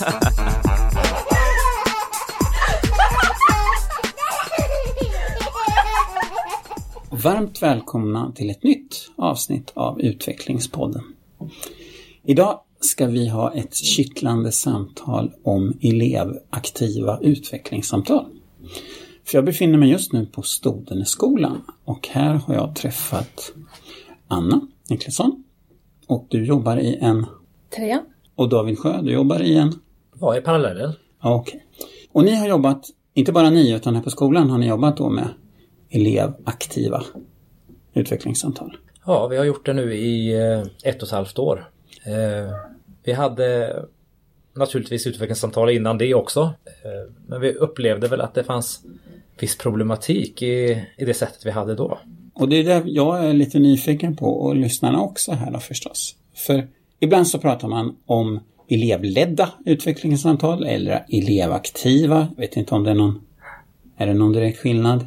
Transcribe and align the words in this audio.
Varmt 7.10 7.62
välkomna 7.62 8.32
till 8.32 8.50
ett 8.50 8.62
nytt 8.62 9.10
avsnitt 9.16 9.72
av 9.74 10.00
Utvecklingspodden. 10.00 11.02
Idag 12.22 12.60
ska 12.80 13.06
vi 13.06 13.28
ha 13.28 13.52
ett 13.52 13.74
kittlande 13.74 14.52
samtal 14.52 15.32
om 15.42 15.78
elevaktiva 15.82 17.18
utvecklingssamtal. 17.22 18.26
För 19.24 19.38
jag 19.38 19.44
befinner 19.44 19.78
mig 19.78 19.90
just 19.90 20.12
nu 20.12 20.26
på 20.26 20.42
Stodeneskolan 20.42 21.62
och 21.84 22.08
här 22.08 22.34
har 22.34 22.54
jag 22.54 22.76
träffat 22.76 23.52
Anna 24.28 24.60
Niklasson. 24.90 25.44
Och 26.06 26.26
du 26.28 26.44
jobbar 26.44 26.76
i 26.76 26.98
en... 27.00 27.26
Trea. 27.76 28.02
Och 28.34 28.48
David 28.48 28.78
Sjö, 28.78 29.02
du 29.02 29.12
jobbar 29.12 29.42
i 29.42 29.56
en... 29.56 29.74
Ja, 30.20 30.36
i 30.36 30.40
parallellen. 30.40 30.92
Okej. 31.22 31.64
Och 32.12 32.24
ni 32.24 32.34
har 32.34 32.48
jobbat, 32.48 32.86
inte 33.14 33.32
bara 33.32 33.50
ni 33.50 33.72
utan 33.72 33.94
här 33.94 34.02
på 34.02 34.10
skolan 34.10 34.50
har 34.50 34.58
ni 34.58 34.68
jobbat 34.68 34.96
då 34.96 35.08
med 35.10 35.28
elevaktiva 35.90 37.02
utvecklingssamtal. 37.94 38.76
Ja, 39.06 39.26
vi 39.28 39.36
har 39.36 39.44
gjort 39.44 39.66
det 39.66 39.72
nu 39.72 39.94
i 39.94 40.36
eh, 40.42 40.60
ett 40.84 41.02
och 41.02 41.08
ett 41.08 41.12
halvt 41.14 41.38
år. 41.38 41.70
Eh, 42.04 42.54
Vi 43.04 43.12
hade 43.12 43.76
naturligtvis 44.56 45.06
utvecklingssamtal 45.06 45.70
innan 45.70 45.98
det 45.98 46.14
också. 46.14 46.40
Eh, 46.64 47.12
Men 47.26 47.40
vi 47.40 47.52
upplevde 47.52 48.08
väl 48.08 48.20
att 48.20 48.34
det 48.34 48.44
fanns 48.44 48.80
viss 49.40 49.58
problematik 49.58 50.42
i, 50.42 50.84
i 50.98 51.04
det 51.04 51.14
sättet 51.14 51.46
vi 51.46 51.50
hade 51.50 51.74
då. 51.74 51.98
Och 52.34 52.48
det 52.48 52.56
är 52.56 52.64
det 52.64 52.82
jag 52.90 53.24
är 53.24 53.32
lite 53.32 53.58
nyfiken 53.58 54.16
på 54.16 54.26
och 54.26 54.56
lyssnarna 54.56 55.00
också 55.02 55.32
här 55.32 55.50
då 55.50 55.58
förstås. 55.58 56.16
För 56.34 56.68
ibland 57.00 57.28
så 57.28 57.38
pratar 57.38 57.68
man 57.68 57.96
om 58.06 58.40
elevledda 58.70 59.50
utvecklingssamtal 59.64 60.66
eller 60.66 61.04
elevaktiva. 61.08 62.28
Jag 62.36 62.40
vet 62.40 62.56
inte 62.56 62.74
om 62.74 62.84
det 62.84 62.90
är 62.90 62.94
någon... 62.94 63.20
Är 63.96 64.06
det 64.06 64.14
någon 64.14 64.32
direkt 64.32 64.58
skillnad? 64.58 65.06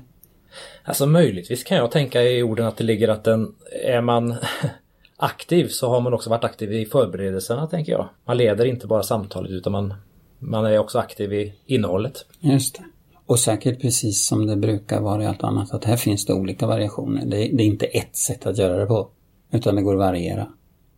Alltså 0.83 1.05
möjligtvis 1.05 1.63
kan 1.63 1.77
jag 1.77 1.91
tänka 1.91 2.23
i 2.23 2.43
orden 2.43 2.67
att 2.67 2.77
det 2.77 2.83
ligger 2.83 3.07
att 3.07 3.23
den, 3.23 3.55
är 3.85 4.01
man 4.01 4.35
aktiv 5.17 5.67
så 5.67 5.89
har 5.89 6.01
man 6.01 6.13
också 6.13 6.29
varit 6.29 6.43
aktiv 6.43 6.73
i 6.73 6.85
förberedelserna 6.85 7.67
tänker 7.67 7.91
jag. 7.91 8.09
Man 8.25 8.37
leder 8.37 8.65
inte 8.65 8.87
bara 8.87 9.03
samtalet 9.03 9.51
utan 9.51 9.71
man, 9.71 9.93
man 10.39 10.65
är 10.65 10.77
också 10.77 10.99
aktiv 10.99 11.33
i 11.33 11.53
innehållet. 11.65 12.25
Just 12.39 12.75
det. 12.75 12.83
Och 13.25 13.39
säkert 13.39 13.81
precis 13.81 14.27
som 14.27 14.47
det 14.47 14.55
brukar 14.55 15.01
vara 15.01 15.23
i 15.23 15.25
allt 15.25 15.43
annat 15.43 15.73
att 15.73 15.85
här 15.85 15.97
finns 15.97 16.25
det 16.25 16.33
olika 16.33 16.67
variationer. 16.67 17.25
Det, 17.25 17.37
det 17.37 17.63
är 17.63 17.67
inte 17.67 17.85
ett 17.85 18.15
sätt 18.15 18.45
att 18.45 18.57
göra 18.57 18.77
det 18.77 18.85
på. 18.85 19.09
Utan 19.51 19.75
det 19.75 19.81
går 19.81 19.93
att 19.93 19.99
variera. 19.99 20.47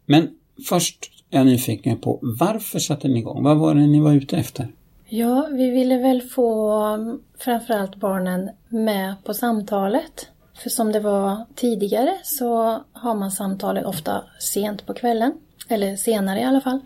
Men 0.05 0.29
först 0.69 1.11
är 1.31 1.37
jag 1.37 1.45
nyfiken 1.45 1.97
på 1.97 2.19
varför 2.21 2.79
satte 2.79 3.07
ni 3.07 3.19
igång? 3.19 3.43
Vad 3.43 3.57
var 3.57 3.75
det 3.75 3.87
ni 3.87 3.99
var 3.99 4.13
ute 4.13 4.37
efter? 4.37 4.67
Ja, 5.07 5.47
vi 5.51 5.69
ville 5.69 5.97
väl 5.97 6.21
få 6.21 7.19
framförallt 7.37 7.95
barnen 7.95 8.49
med 8.69 9.15
på 9.23 9.33
samtalet. 9.33 10.29
För 10.53 10.69
som 10.69 10.91
det 10.91 10.99
var 10.99 11.45
tidigare 11.55 12.17
så 12.23 12.79
har 12.93 13.15
man 13.15 13.31
samtalet 13.31 13.85
ofta 13.85 14.23
sent 14.39 14.85
på 14.85 14.93
kvällen. 14.93 15.33
Eller 15.69 15.95
senare 15.95 16.39
i 16.39 16.43
alla 16.43 16.61
fall. 16.61 16.79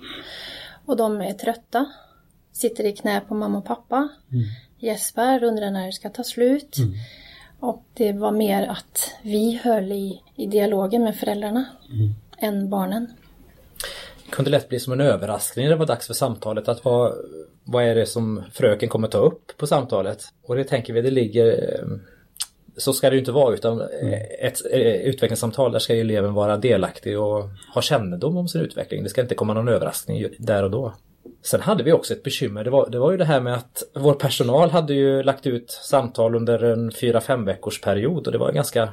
Och 0.86 0.98
de 0.98 1.22
är 1.22 1.34
trötta. 1.34 1.86
Sitter 2.52 2.84
i 2.84 2.92
knä 2.92 3.22
på 3.28 3.36
mamma 3.36 3.58
och 3.58 3.66
pappa. 3.66 4.10
Gäspar, 4.80 5.44
undrar 5.44 5.72
när 5.72 5.86
det 5.86 5.92
ska 5.92 6.10
ta 6.10 6.24
slut. 6.24 6.78
Och 7.60 7.84
det 7.94 8.14
var 8.14 8.32
mer 8.32 8.68
att 8.68 9.12
vi 9.22 9.60
höll 9.64 9.92
i, 9.92 10.22
i 10.36 10.46
dialogen 10.46 11.04
med 11.04 11.16
föräldrarna. 11.16 11.66
Än 12.38 12.70
barnen. 12.70 13.08
Kunde 14.40 14.52
lätt 14.52 14.70
bli 14.70 14.80
som 14.80 14.94
en 14.94 15.02
överraskning 15.02 15.66
när 15.66 15.70
det 15.70 15.76
var 15.76 15.86
dags 15.86 16.08
för 16.08 16.14
samtalet 16.14 16.68
att 16.68 16.86
vad, 16.86 17.14
vad 17.64 17.84
är 17.84 17.96
det 17.96 18.06
som 18.06 18.44
fröken 18.52 18.90
kommer 18.90 19.08
ta 19.08 19.18
upp 19.18 19.58
på 19.58 19.68
samtalet? 19.68 20.24
Och 20.44 20.56
det 20.56 20.64
tänker 20.64 20.94
vi, 20.94 21.02
det 21.02 21.12
ligger 21.12 21.48
eh, 21.48 21.88
så 22.78 22.94
ska 22.94 23.10
det 23.10 23.16
ju 23.16 23.20
inte 23.20 23.32
vara 23.32 23.54
utan 23.54 23.82
eh, 23.82 24.46
ett 24.46 24.58
eh, 24.72 24.80
utvecklingssamtal 24.82 25.72
där 25.72 25.80
ska 25.80 25.96
eleven 25.96 26.34
vara 26.34 26.58
delaktig 26.58 27.20
och 27.20 27.50
ha 27.74 27.82
kännedom 27.82 28.38
om 28.38 28.48
sin 28.48 28.62
utveckling. 28.62 29.04
Det 29.04 29.10
ska 29.10 29.22
inte 29.22 29.36
komma 29.36 29.54
någon 29.54 29.68
överraskning 29.68 30.28
där 30.38 30.64
och 30.64 30.72
då. 30.72 30.94
Sen 31.42 31.62
hade 31.62 31.84
vi 31.84 31.92
också 31.92 32.14
ett 32.14 32.24
bekymmer. 32.24 32.64
Det 32.64 32.70
var, 32.70 32.90
det 32.90 33.00
var 33.00 33.12
ju 33.12 33.18
det 33.18 33.26
här 33.26 33.42
med 33.42 33.54
att 33.54 33.84
vår 33.94 34.14
personal 34.14 34.70
hade 34.70 34.94
ju 34.94 35.24
lagt 35.24 35.48
ut 35.48 35.72
samtal 35.72 36.36
under 36.36 36.64
en 36.64 36.92
4-5 36.92 37.46
veckors 37.46 37.82
period 37.82 38.28
och 38.28 38.32
det 38.32 38.38
var 38.38 38.50
en 38.50 38.56
ganska 38.56 38.90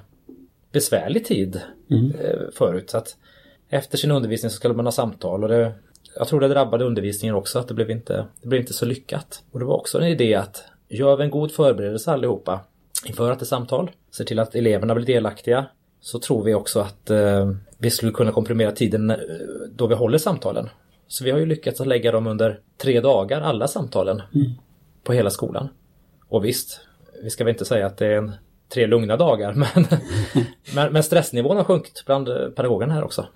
besvärlig 0.72 1.24
tid 1.24 1.60
eh, 1.90 2.40
förut. 2.52 2.90
Så 2.90 2.98
att 2.98 3.16
efter 3.68 3.98
sin 3.98 4.10
undervisning 4.10 4.50
så 4.50 4.56
skulle 4.56 4.74
man 4.74 4.86
ha 4.86 4.92
samtal 4.92 5.42
och 5.42 5.48
det, 5.48 5.72
jag 6.16 6.28
tror 6.28 6.40
det 6.40 6.48
drabbade 6.48 6.84
undervisningen 6.84 7.34
också 7.34 7.58
att 7.58 7.68
det 7.68 7.74
blev 7.74 7.90
inte, 7.90 8.26
det 8.42 8.48
blev 8.48 8.60
inte 8.60 8.72
så 8.72 8.86
lyckat. 8.86 9.42
Och 9.50 9.58
det 9.58 9.64
var 9.64 9.76
också 9.76 9.98
en 9.98 10.08
idé 10.08 10.34
att 10.34 10.64
gör 10.88 11.16
vi 11.16 11.24
en 11.24 11.30
god 11.30 11.52
förberedelse 11.52 12.12
allihopa 12.12 12.60
inför 13.06 13.32
ett 13.32 13.46
samtal, 13.46 13.90
ser 14.16 14.24
till 14.24 14.38
att 14.38 14.54
eleverna 14.54 14.94
blir 14.94 15.06
delaktiga, 15.06 15.66
så 16.00 16.18
tror 16.18 16.44
vi 16.44 16.54
också 16.54 16.80
att 16.80 17.10
eh, 17.10 17.52
vi 17.78 17.90
skulle 17.90 18.12
kunna 18.12 18.32
komprimera 18.32 18.72
tiden 18.72 19.10
eh, 19.10 19.16
då 19.76 19.86
vi 19.86 19.94
håller 19.94 20.18
samtalen. 20.18 20.68
Så 21.08 21.24
vi 21.24 21.30
har 21.30 21.38
ju 21.38 21.46
lyckats 21.46 21.80
att 21.80 21.86
lägga 21.86 22.12
dem 22.12 22.26
under 22.26 22.60
tre 22.76 23.00
dagar, 23.00 23.40
alla 23.40 23.68
samtalen, 23.68 24.22
på 25.04 25.12
hela 25.12 25.30
skolan. 25.30 25.68
Och 26.28 26.44
visst, 26.44 26.80
vi 27.22 27.30
ska 27.30 27.44
väl 27.44 27.52
inte 27.52 27.64
säga 27.64 27.86
att 27.86 27.96
det 27.96 28.06
är 28.06 28.16
en, 28.16 28.32
tre 28.74 28.86
lugna 28.86 29.16
dagar, 29.16 29.52
men, 29.74 29.86
men, 30.74 30.92
men 30.92 31.02
stressnivån 31.02 31.56
har 31.56 31.64
sjunkit 31.64 32.02
bland 32.06 32.26
pedagogerna 32.56 32.94
här 32.94 33.04
också. 33.04 33.26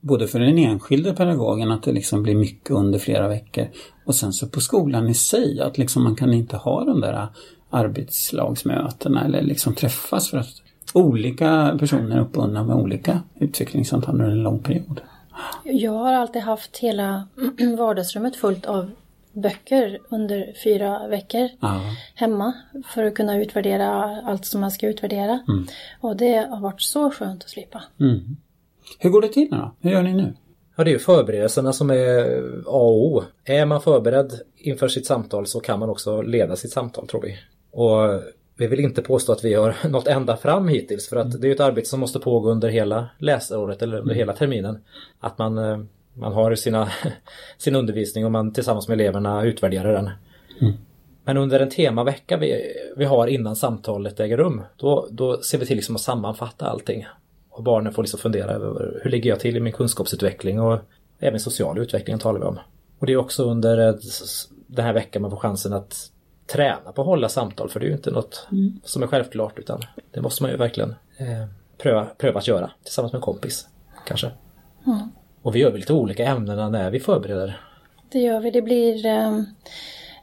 Både 0.00 0.28
för 0.28 0.40
den 0.40 0.58
enskilde 0.58 1.14
pedagogen 1.14 1.70
att 1.70 1.82
det 1.82 1.92
liksom 1.92 2.22
blir 2.22 2.34
mycket 2.34 2.70
under 2.70 2.98
flera 2.98 3.28
veckor 3.28 3.68
och 4.04 4.14
sen 4.14 4.32
så 4.32 4.48
på 4.48 4.60
skolan 4.60 5.08
i 5.08 5.14
sig 5.14 5.60
att 5.60 5.78
liksom 5.78 6.04
man 6.04 6.16
kan 6.16 6.34
inte 6.34 6.56
ha 6.56 6.84
de 6.84 7.00
där 7.00 7.28
arbetslagsmötena 7.70 9.24
eller 9.24 9.42
liksom 9.42 9.74
träffas 9.74 10.30
för 10.30 10.38
att 10.38 10.62
olika 10.94 11.76
personer 11.80 12.16
är 12.16 12.20
uppbundna 12.20 12.64
med 12.64 12.76
olika 12.76 13.22
utvecklingssamtal 13.34 14.14
under 14.14 14.30
en 14.30 14.42
lång 14.42 14.62
period. 14.62 15.00
Jag 15.64 15.92
har 15.92 16.12
alltid 16.12 16.42
haft 16.42 16.76
hela 16.78 17.28
vardagsrummet 17.78 18.36
fullt 18.36 18.66
av 18.66 18.90
böcker 19.42 19.98
under 20.10 20.52
fyra 20.64 21.08
veckor 21.08 21.48
Ja. 21.60 21.80
hemma 22.14 22.52
för 22.94 23.04
att 23.04 23.14
kunna 23.14 23.36
utvärdera 23.38 24.20
allt 24.24 24.44
som 24.44 24.60
man 24.60 24.70
ska 24.70 24.86
utvärdera. 24.86 25.40
Och 26.00 26.16
det 26.16 26.36
har 26.50 26.60
varit 26.60 26.82
så 26.82 27.10
skönt 27.10 27.44
att 27.44 27.50
slippa. 27.50 27.82
Mm. 28.00 28.36
Hur 28.98 29.10
går 29.10 29.22
det 29.22 29.28
till 29.28 29.48
nu 29.50 29.56
då? 29.56 29.74
Hur 29.80 29.90
gör 29.90 30.02
ni 30.02 30.12
nu? 30.12 30.34
Ja, 30.76 30.84
det 30.84 30.90
är 30.90 30.92
ju 30.92 30.98
förberedelserna 30.98 31.72
som 31.72 31.90
är 31.90 32.24
A 32.66 32.78
och 32.78 33.04
O. 33.06 33.22
Är 33.44 33.66
man 33.66 33.80
förberedd 33.80 34.32
inför 34.56 34.88
sitt 34.88 35.06
samtal 35.06 35.46
så 35.46 35.60
kan 35.60 35.78
man 35.78 35.90
också 35.90 36.22
leda 36.22 36.56
sitt 36.56 36.72
samtal 36.72 37.06
tror 37.06 37.22
vi. 37.22 37.38
Och 37.70 38.22
vi 38.58 38.66
vill 38.66 38.80
inte 38.80 39.02
påstå 39.02 39.32
att 39.32 39.44
vi 39.44 39.54
har 39.54 39.76
nått 39.88 40.06
ända 40.06 40.36
fram 40.36 40.68
hittills 40.68 41.08
för 41.08 41.16
att 41.16 41.40
det 41.40 41.48
är 41.48 41.52
ett 41.52 41.60
arbete 41.60 41.88
som 41.88 42.00
måste 42.00 42.18
pågå 42.18 42.50
under 42.50 42.68
hela 42.68 43.08
läsåret 43.18 43.82
eller 43.82 43.98
under 43.98 44.14
hela 44.14 44.32
terminen. 44.32 44.78
Att 45.20 45.38
man, 45.38 45.58
eh, 45.58 45.78
man 46.16 46.32
har 46.32 46.54
sina, 46.54 46.88
sin 47.58 47.76
undervisning 47.76 48.24
och 48.24 48.32
man 48.32 48.52
tillsammans 48.52 48.88
med 48.88 49.00
eleverna 49.00 49.44
utvärderar 49.44 49.92
den. 49.92 50.10
Men 51.24 51.36
under 51.36 51.60
en 51.60 51.70
temavecka 51.70 52.36
vi, 52.36 52.72
vi 52.96 53.04
har 53.04 53.26
innan 53.26 53.56
samtalet 53.56 54.20
äger 54.20 54.36
rum, 54.36 54.62
då, 54.76 55.08
då 55.10 55.42
ser 55.42 55.58
vi 55.58 55.66
till 55.66 55.76
liksom 55.76 55.96
att 55.96 56.02
sammanfatta 56.02 56.66
allting. 56.66 57.06
Och 57.50 57.62
barnen 57.62 57.92
får 57.92 58.02
liksom 58.02 58.20
fundera 58.20 58.50
över 58.50 59.00
hur 59.02 59.10
ligger 59.10 59.30
jag 59.30 59.40
till 59.40 59.56
i 59.56 59.60
min 59.60 59.72
kunskapsutveckling 59.72 60.60
och 60.60 60.78
även 61.18 61.40
social 61.40 61.78
utveckling 61.78 62.18
talar 62.18 62.40
vi 62.40 62.46
om. 62.46 62.58
Och 62.98 63.06
det 63.06 63.12
är 63.12 63.16
också 63.16 63.44
under 63.44 63.98
den 64.66 64.84
här 64.84 64.92
veckan 64.92 65.22
man 65.22 65.30
får 65.30 65.38
chansen 65.38 65.72
att 65.72 66.10
träna 66.46 66.92
på 66.94 67.02
att 67.02 67.06
hålla 67.06 67.28
samtal 67.28 67.68
för 67.68 67.80
det 67.80 67.86
är 67.86 67.88
ju 67.88 67.94
inte 67.94 68.10
något 68.10 68.48
som 68.84 69.02
är 69.02 69.06
självklart 69.06 69.58
utan 69.58 69.80
det 70.10 70.20
måste 70.20 70.42
man 70.42 70.52
ju 70.52 70.56
verkligen 70.56 70.90
eh, 71.16 71.46
pröva, 71.78 72.04
pröva 72.18 72.38
att 72.38 72.48
göra 72.48 72.70
tillsammans 72.82 73.12
med 73.12 73.18
en 73.18 73.22
kompis 73.22 73.68
kanske. 74.06 74.30
Och 75.46 75.54
vi 75.54 75.58
gör 75.58 75.70
väl 75.70 75.80
lite 75.80 75.92
olika 75.92 76.26
ämnen 76.26 76.72
när 76.72 76.90
vi 76.90 77.00
förbereder. 77.00 77.60
Det 78.08 78.18
gör 78.18 78.40
vi. 78.40 78.50
Det 78.50 78.62
blir... 78.62 79.06
eh, 79.06 79.40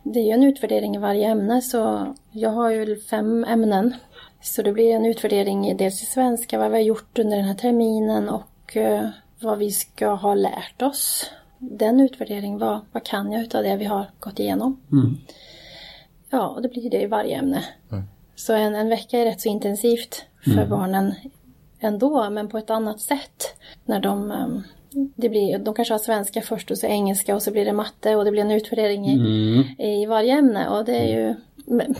Det 0.03 0.19
är 0.19 0.23
ju 0.23 0.31
en 0.31 0.43
utvärdering 0.43 0.95
i 0.95 0.99
varje 0.99 1.27
ämne 1.27 1.61
så 1.61 2.13
jag 2.31 2.49
har 2.49 2.69
ju 2.71 2.99
fem 2.99 3.43
ämnen. 3.43 3.93
Så 4.41 4.61
det 4.61 4.71
blir 4.71 4.95
en 4.95 5.05
utvärdering 5.05 5.67
i 5.67 5.73
dels 5.73 6.03
i 6.03 6.05
svenska, 6.05 6.57
vad 6.59 6.71
vi 6.71 6.77
har 6.77 6.83
gjort 6.83 7.19
under 7.19 7.37
den 7.37 7.45
här 7.45 7.55
terminen 7.55 8.29
och 8.29 8.77
eh, 8.77 9.09
vad 9.41 9.57
vi 9.57 9.71
ska 9.71 10.07
ha 10.07 10.33
lärt 10.35 10.81
oss. 10.81 11.31
Den 11.57 11.99
utvärderingen, 11.99 12.59
vad, 12.59 12.79
vad 12.91 13.03
kan 13.03 13.31
jag 13.31 13.41
utav 13.41 13.63
det 13.63 13.75
vi 13.75 13.85
har 13.85 14.05
gått 14.19 14.39
igenom? 14.39 14.81
Ja, 16.29 16.47
och 16.47 16.61
det 16.61 16.69
blir 16.69 16.89
det 16.89 17.01
i 17.01 17.05
varje 17.05 17.37
ämne. 17.37 17.63
Så 18.35 18.53
en, 18.53 18.75
en 18.75 18.89
vecka 18.89 19.19
är 19.19 19.25
rätt 19.25 19.41
så 19.41 19.49
intensivt 19.49 20.25
för 20.43 20.65
barnen 20.65 21.13
ändå, 21.79 22.29
men 22.29 22.47
på 22.49 22.57
ett 22.57 22.69
annat 22.69 22.99
sätt. 23.01 23.55
När 23.85 23.99
de, 23.99 24.31
ehm, 24.31 24.63
det 25.15 25.29
blir, 25.29 25.59
de 25.59 25.73
kanske 25.73 25.93
har 25.93 25.99
svenska 25.99 26.41
först 26.41 26.71
och 26.71 26.77
så 26.77 26.87
engelska 26.87 27.35
och 27.35 27.41
så 27.41 27.51
blir 27.51 27.65
det 27.65 27.73
matte 27.73 28.15
och 28.15 28.25
det 28.25 28.31
blir 28.31 28.41
en 28.41 28.51
utvärdering 28.51 29.05
i, 29.09 29.75
i 29.79 30.05
varje 30.05 30.33
ämne. 30.33 30.69
Och 30.69 30.85
det 30.85 30.97
är 30.97 31.07
ju... 31.07 31.35
men 31.65 31.95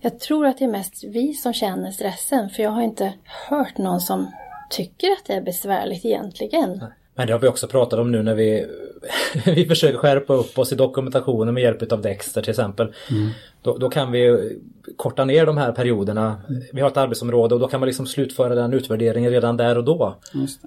Jag 0.00 0.20
tror 0.20 0.46
att 0.46 0.58
det 0.58 0.64
är 0.64 0.68
mest 0.68 1.04
vi 1.04 1.34
som 1.34 1.52
känner 1.52 1.90
stressen, 1.90 2.50
för 2.50 2.62
jag 2.62 2.70
har 2.70 2.82
inte 2.82 3.12
hört 3.48 3.78
någon 3.78 4.00
som 4.00 4.30
tycker 4.70 5.06
att 5.10 5.24
det 5.26 5.34
är 5.34 5.40
besvärligt 5.42 6.04
egentligen. 6.04 6.84
Men 7.14 7.26
det 7.26 7.32
har 7.32 7.40
vi 7.40 7.48
också 7.48 7.68
pratat 7.68 7.98
om 7.98 8.12
nu 8.12 8.22
när 8.22 8.34
vi 8.34 8.66
vi 9.46 9.66
försöker 9.66 9.98
skärpa 9.98 10.34
upp 10.34 10.58
oss 10.58 10.72
i 10.72 10.74
dokumentationen 10.74 11.54
med 11.54 11.62
hjälp 11.62 11.92
av 11.92 12.00
Dexter 12.00 12.42
till 12.42 12.50
exempel. 12.50 12.94
Mm. 13.10 13.30
Då, 13.62 13.78
då, 13.78 13.90
kan 13.90 14.12
vi 14.12 14.52
korta 14.96 15.24
ner 15.24 15.46
de 15.46 15.56
här 15.56 15.72
perioderna. 15.72 16.40
Vi 16.72 16.80
har 16.80 16.90
ett 16.90 16.96
arbetsområde 16.96 17.54
och 17.54 17.60
då 17.60 17.68
kan 17.68 17.80
man 17.80 17.86
liksom 17.86 18.06
slutföra 18.06 18.54
den 18.54 18.72
utvärderingen 18.72 19.30
redan 19.30 19.56
där 19.56 19.78
och 19.78 19.84
då. 19.84 20.16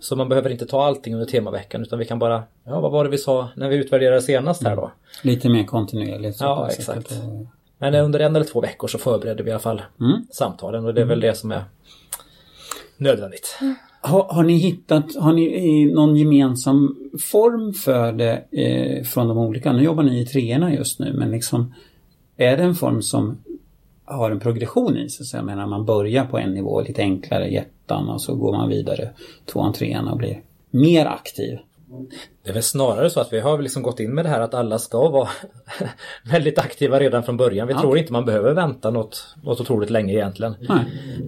Så 0.01 0.15
man 0.15 0.29
behöver 0.29 0.49
inte 0.49 0.65
ta 0.65 0.85
allting 0.85 1.13
under 1.13 1.25
temaveckan 1.25 1.81
utan 1.81 1.99
vi 1.99 2.05
kan 2.05 2.19
bara, 2.19 2.43
ja 2.63 2.79
vad 2.79 2.91
var 2.91 3.03
det 3.03 3.09
vi 3.09 3.17
sa 3.17 3.49
när 3.55 3.69
vi 3.69 3.75
utvärderade 3.75 4.21
senast 4.21 4.63
här 4.63 4.75
då? 4.75 4.91
Lite 5.21 5.49
mer 5.49 5.63
kontinuerligt. 5.63 6.41
Ja, 6.41 6.69
exakt. 6.71 7.13
Men 7.77 7.95
under 7.95 8.19
en 8.19 8.35
eller 8.35 8.45
två 8.45 8.61
veckor 8.61 8.87
så 8.87 8.97
förbereder 8.97 9.43
vi 9.43 9.49
i 9.49 9.53
alla 9.53 9.59
fall 9.59 9.81
Mm. 9.99 10.27
samtalen 10.31 10.85
och 10.85 10.93
det 10.93 11.01
är 11.01 11.05
väl 11.05 11.19
det 11.19 11.37
som 11.37 11.51
är 11.51 11.63
nödvändigt. 12.97 13.59
Har, 14.05 14.23
har 14.23 14.43
ni 14.43 14.53
hittat, 14.53 15.15
har 15.15 15.33
ni 15.33 15.85
någon 15.93 16.15
gemensam 16.15 16.95
form 17.19 17.73
för 17.73 18.11
det 18.11 18.43
eh, 18.51 19.03
från 19.03 19.27
de 19.27 19.37
olika? 19.37 19.73
Nu 19.73 19.83
jobbar 19.83 20.03
ni 20.03 20.21
i 20.21 20.25
treorna 20.25 20.73
just 20.73 20.99
nu 20.99 21.13
men 21.13 21.31
liksom 21.31 21.73
är 22.37 22.57
det 22.57 22.63
en 22.63 22.75
form 22.75 23.01
som 23.01 23.37
har 24.05 24.31
en 24.31 24.39
progression 24.39 24.97
i 24.97 25.09
sig? 25.09 25.25
Så 25.25 25.37
jag 25.37 25.45
menar 25.45 25.67
man 25.67 25.85
börjar 25.85 26.25
på 26.25 26.37
en 26.37 26.53
nivå 26.53 26.81
lite 26.81 27.01
enklare 27.01 27.47
i 27.47 27.55
ettan 27.55 28.09
och 28.09 28.21
så 28.21 28.35
går 28.35 28.51
man 28.51 28.69
vidare 28.69 29.09
tvåan, 29.45 29.73
trean 29.73 30.07
och 30.07 30.17
blir 30.17 30.41
mer 30.71 31.05
aktiv. 31.05 31.57
Det 32.43 32.49
är 32.49 32.53
väl 32.53 32.63
snarare 32.63 33.09
så 33.09 33.19
att 33.19 33.33
vi 33.33 33.39
har 33.39 33.61
liksom 33.61 33.83
gått 33.83 33.99
in 33.99 34.13
med 34.15 34.25
det 34.25 34.29
här 34.29 34.41
att 34.41 34.53
alla 34.53 34.79
ska 34.79 35.09
vara 35.09 35.29
väldigt 36.31 36.59
aktiva 36.59 36.99
redan 36.99 37.23
från 37.23 37.37
början. 37.37 37.67
Vi 37.67 37.73
Ja. 37.73 37.81
tror 37.81 37.97
inte 37.97 38.13
man 38.13 38.25
behöver 38.25 38.53
vänta 38.53 38.89
något, 38.91 39.35
något 39.43 39.59
otroligt 39.61 39.89
länge 39.89 40.13
egentligen. 40.13 40.55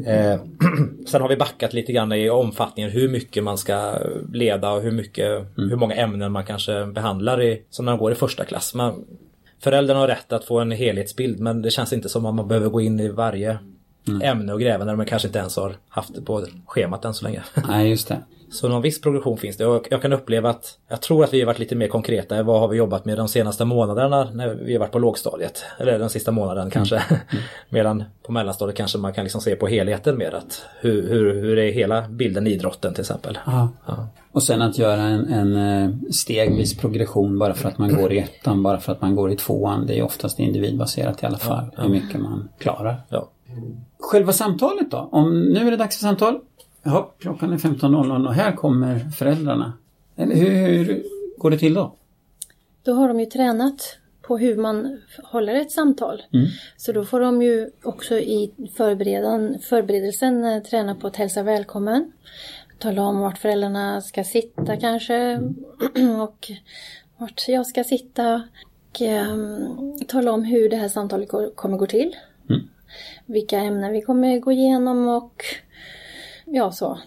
Eh, 0.05 0.39
sen 1.07 1.21
har 1.21 1.29
vi 1.29 1.37
backat 1.37 1.73
lite 1.73 1.91
grann 1.93 2.11
i 2.13 2.29
omfattningen 2.29 2.91
hur 2.91 3.09
mycket 3.09 3.43
man 3.43 3.57
ska 3.57 3.93
leda 4.33 4.71
och 4.71 4.81
hur, 4.81 4.91
mycket, 4.91 5.45
hur 5.55 5.75
många 5.75 5.95
ämnen 5.95 6.31
man 6.31 6.45
kanske 6.45 6.85
behandlar 6.85 7.41
i, 7.41 7.61
som 7.69 7.85
när 7.85 7.91
man 7.91 7.99
går 7.99 8.11
i 8.11 8.15
första 8.15 8.45
klass. 8.45 8.73
Man, 8.73 9.05
föräldrarna 9.59 9.99
har 9.99 10.07
rätt 10.07 10.33
att 10.33 10.45
få 10.45 10.59
en 10.59 10.71
helhetsbild 10.71 11.39
men 11.39 11.61
det 11.61 11.71
känns 11.71 11.93
inte 11.93 12.09
som 12.09 12.25
att 12.25 12.35
man 12.35 12.47
behöver 12.47 12.69
gå 12.69 12.81
in 12.81 12.99
i 12.99 13.09
varje 13.09 13.57
ämne 14.23 14.53
och 14.53 14.59
gräva 14.59 14.85
när 14.85 14.95
man 14.95 15.05
kanske 15.05 15.27
inte 15.27 15.39
ens 15.39 15.55
har 15.57 15.75
haft 15.89 16.15
det 16.15 16.21
på 16.21 16.45
schemat 16.65 17.05
än 17.05 17.13
så 17.13 17.25
länge. 17.25 17.43
Nej, 17.67 17.89
just 17.89 18.07
det. 18.07 18.17
Så 18.51 18.67
någon 18.69 18.81
viss 18.81 19.01
progression 19.01 19.37
finns 19.37 19.57
det 19.57 19.65
och 19.65 19.87
jag 19.89 20.01
kan 20.01 20.13
uppleva 20.13 20.49
att 20.49 20.77
jag 20.87 21.01
tror 21.01 21.23
att 21.23 21.33
vi 21.33 21.39
har 21.39 21.45
varit 21.45 21.59
lite 21.59 21.75
mer 21.75 21.87
konkreta 21.87 22.43
vad 22.43 22.59
har 22.59 22.67
vi 22.67 22.77
jobbat 22.77 23.05
med 23.05 23.17
de 23.17 23.27
senaste 23.27 23.65
månaderna 23.65 24.29
när 24.33 24.55
vi 24.55 24.73
har 24.73 24.79
varit 24.79 24.91
på 24.91 24.99
lågstadiet. 24.99 25.63
Eller 25.77 25.99
den 25.99 26.09
sista 26.09 26.31
månaden 26.31 26.69
kanske. 26.69 27.03
Medan 27.69 28.03
på 28.23 28.31
mellanstadiet 28.31 28.77
kanske 28.77 28.97
man 28.97 29.13
kan 29.13 29.23
liksom 29.23 29.41
se 29.41 29.55
på 29.55 29.67
helheten 29.67 30.17
mer 30.17 30.35
att 30.35 30.65
hur, 30.79 31.09
hur, 31.09 31.41
hur 31.41 31.57
är 31.57 31.71
hela 31.71 32.07
bilden 32.09 32.47
i 32.47 32.49
idrotten 32.49 32.93
till 32.93 33.01
exempel. 33.01 33.39
Ja. 33.45 33.69
Ja. 33.85 34.07
Och 34.31 34.43
sen 34.43 34.61
att 34.61 34.77
göra 34.77 35.01
en, 35.01 35.33
en 35.33 35.55
eh, 35.55 35.91
stegvis 36.11 36.77
progression 36.77 37.39
bara 37.39 37.53
för 37.53 37.69
att 37.69 37.77
man 37.77 37.95
går 37.95 38.13
i 38.13 38.19
ettan, 38.19 38.63
bara 38.63 38.79
för 38.79 38.91
att 38.91 39.01
man 39.01 39.15
går 39.15 39.31
i 39.31 39.35
tvåan. 39.35 39.85
Det 39.87 39.99
är 39.99 40.03
oftast 40.03 40.39
individbaserat 40.39 41.23
i 41.23 41.25
alla 41.25 41.37
fall, 41.37 41.65
hur 41.77 41.89
mycket 41.89 42.21
man 42.21 42.49
klarar. 42.57 43.01
Ja. 43.09 43.29
Själva 43.99 44.33
samtalet 44.33 44.91
då? 44.91 45.09
Om 45.11 45.43
nu 45.43 45.67
är 45.67 45.71
det 45.71 45.77
dags 45.77 45.97
för 45.97 46.01
samtal. 46.01 46.39
Ja, 46.89 47.13
klockan 47.19 47.53
är 47.53 47.57
15.00 47.57 48.27
och 48.27 48.33
här 48.33 48.51
kommer 48.51 48.99
föräldrarna. 48.99 49.73
Eller 50.15 50.35
hur, 50.35 51.03
går 51.37 51.51
det 51.51 51.57
till 51.57 51.73
då? 51.73 51.95
Då 52.83 52.93
har 52.93 53.07
de 53.07 53.19
ju 53.19 53.25
tränat 53.25 53.97
på 54.21 54.37
hur 54.37 54.57
man 54.57 55.01
håller 55.23 55.55
ett 55.55 55.71
samtal. 55.71 56.21
Så 56.77 56.91
då 56.91 57.05
får 57.05 57.19
de 57.19 57.41
ju 57.41 57.69
också 57.83 58.15
i 58.15 58.51
förberedelsen 58.77 60.43
eh, 60.43 60.63
träna 60.63 60.95
på 60.95 61.07
att 61.07 61.15
hälsa 61.15 61.43
välkommen. 61.43 62.11
Tala 62.79 63.01
om 63.01 63.19
vart 63.19 63.37
föräldrarna 63.37 64.01
ska 64.01 64.23
sitta 64.23 64.77
kanske 64.77 65.37
och 66.23 66.51
vart 67.17 67.47
jag 67.47 67.67
ska 67.67 67.83
sitta. 67.83 68.43
Och, 68.89 69.01
ehm, 69.01 69.99
tala 70.07 70.31
om 70.31 70.43
hur 70.43 70.69
det 70.69 70.77
här 70.77 70.89
samtalet 70.89 71.29
går, 71.29 71.49
kommer 71.55 71.77
gå 71.77 71.85
till. 71.85 72.15
Vilka 73.25 73.59
ämnen 73.59 73.91
vi 73.91 74.01
kommer 74.01 74.39
gå 74.39 74.51
igenom 74.51 75.07
och 75.07 75.43
ja 76.47 76.71
så. 76.71 76.99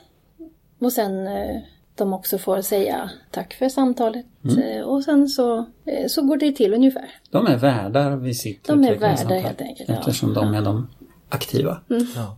Och 0.78 0.92
sen 0.92 1.26
eh, 1.26 1.60
de 1.94 2.12
också 2.12 2.38
får 2.38 2.60
säga 2.62 3.10
tack 3.30 3.54
för 3.54 3.68
samtalet. 3.68 4.26
Eh, 4.64 4.82
Och 4.82 5.04
sen 5.04 5.28
så, 5.28 5.58
eh, 5.84 6.06
så 6.08 6.22
går 6.22 6.36
det 6.36 6.52
till 6.52 6.74
ungefär. 6.74 7.08
De 7.30 7.46
är 7.46 7.56
värdar 7.56 8.16
vid 8.16 8.36
sitt 8.36 8.64
De 8.64 8.84
är 8.84 8.96
värdar 8.96 9.38
helt 9.38 9.60
enkelt, 9.60 9.88
ja. 9.88 9.94
Eftersom 9.94 10.34
de 10.34 10.54
är 10.54 10.62
de 10.62 10.88
aktiva. 11.28 11.80
Ja. 11.88 12.36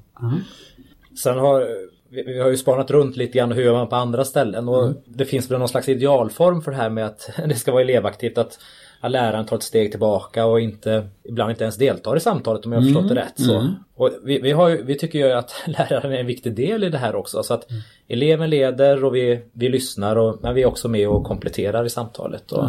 Sen 1.23 1.39
har 1.39 1.67
vi, 2.09 2.23
vi 2.23 2.39
har 2.41 2.51
ju 2.51 2.57
spanat 2.57 2.91
runt 2.91 3.17
lite 3.17 3.39
grann 3.39 3.53
hur 3.53 3.63
gör 3.63 3.73
man 3.73 3.89
på 3.89 3.97
andra 3.97 4.25
ställen 4.25 4.69
och 4.69 4.95
det 5.05 5.25
finns 5.25 5.51
väl 5.51 5.59
någon 5.59 5.69
slags 5.69 5.89
idealform 5.89 6.63
för 6.63 6.71
det 6.71 6.77
här 6.77 6.91
med 6.91 7.07
att 7.07 7.31
det 7.49 7.55
ska 7.55 7.73
vara 7.73 7.83
elevaktivt 7.83 8.39
att, 8.39 8.59
att 9.03 9.11
läraren 9.11 9.47
tar 9.47 9.57
ett 9.57 9.63
steg 9.63 9.91
tillbaka 9.91 10.47
och 10.47 10.61
inte 10.61 11.09
ibland 11.25 11.51
inte 11.51 11.65
ens 11.65 11.77
deltar 11.77 12.17
i 12.17 12.21
samtalet 12.21 12.67
om 12.67 12.73
jag 12.73 12.81
har 12.81 12.85
förstått 12.85 13.09
det 13.09 13.15
rätt. 13.15 13.41
Så. 13.41 13.75
Och 13.95 14.11
vi, 14.25 14.39
vi, 14.39 14.53
har 14.53 14.69
ju, 14.69 14.83
vi 14.83 14.99
tycker 14.99 15.19
ju 15.19 15.33
att 15.33 15.53
läraren 15.67 16.13
är 16.13 16.17
en 16.17 16.27
viktig 16.27 16.55
del 16.55 16.85
i 16.85 16.89
det 16.89 16.99
här 16.99 17.15
också 17.15 17.43
så 17.43 17.55
att 17.55 17.67
eleven 18.09 18.51
leder 18.51 19.05
och 19.05 19.15
vi, 19.15 19.43
vi 19.53 19.69
lyssnar 19.69 20.17
och, 20.17 20.39
men 20.43 20.55
vi 20.55 20.63
är 20.63 20.67
också 20.67 20.89
med 20.89 21.09
och 21.09 21.25
kompletterar 21.25 21.85
i 21.85 21.91
samtalet. 21.91 22.53
Och, 22.53 22.65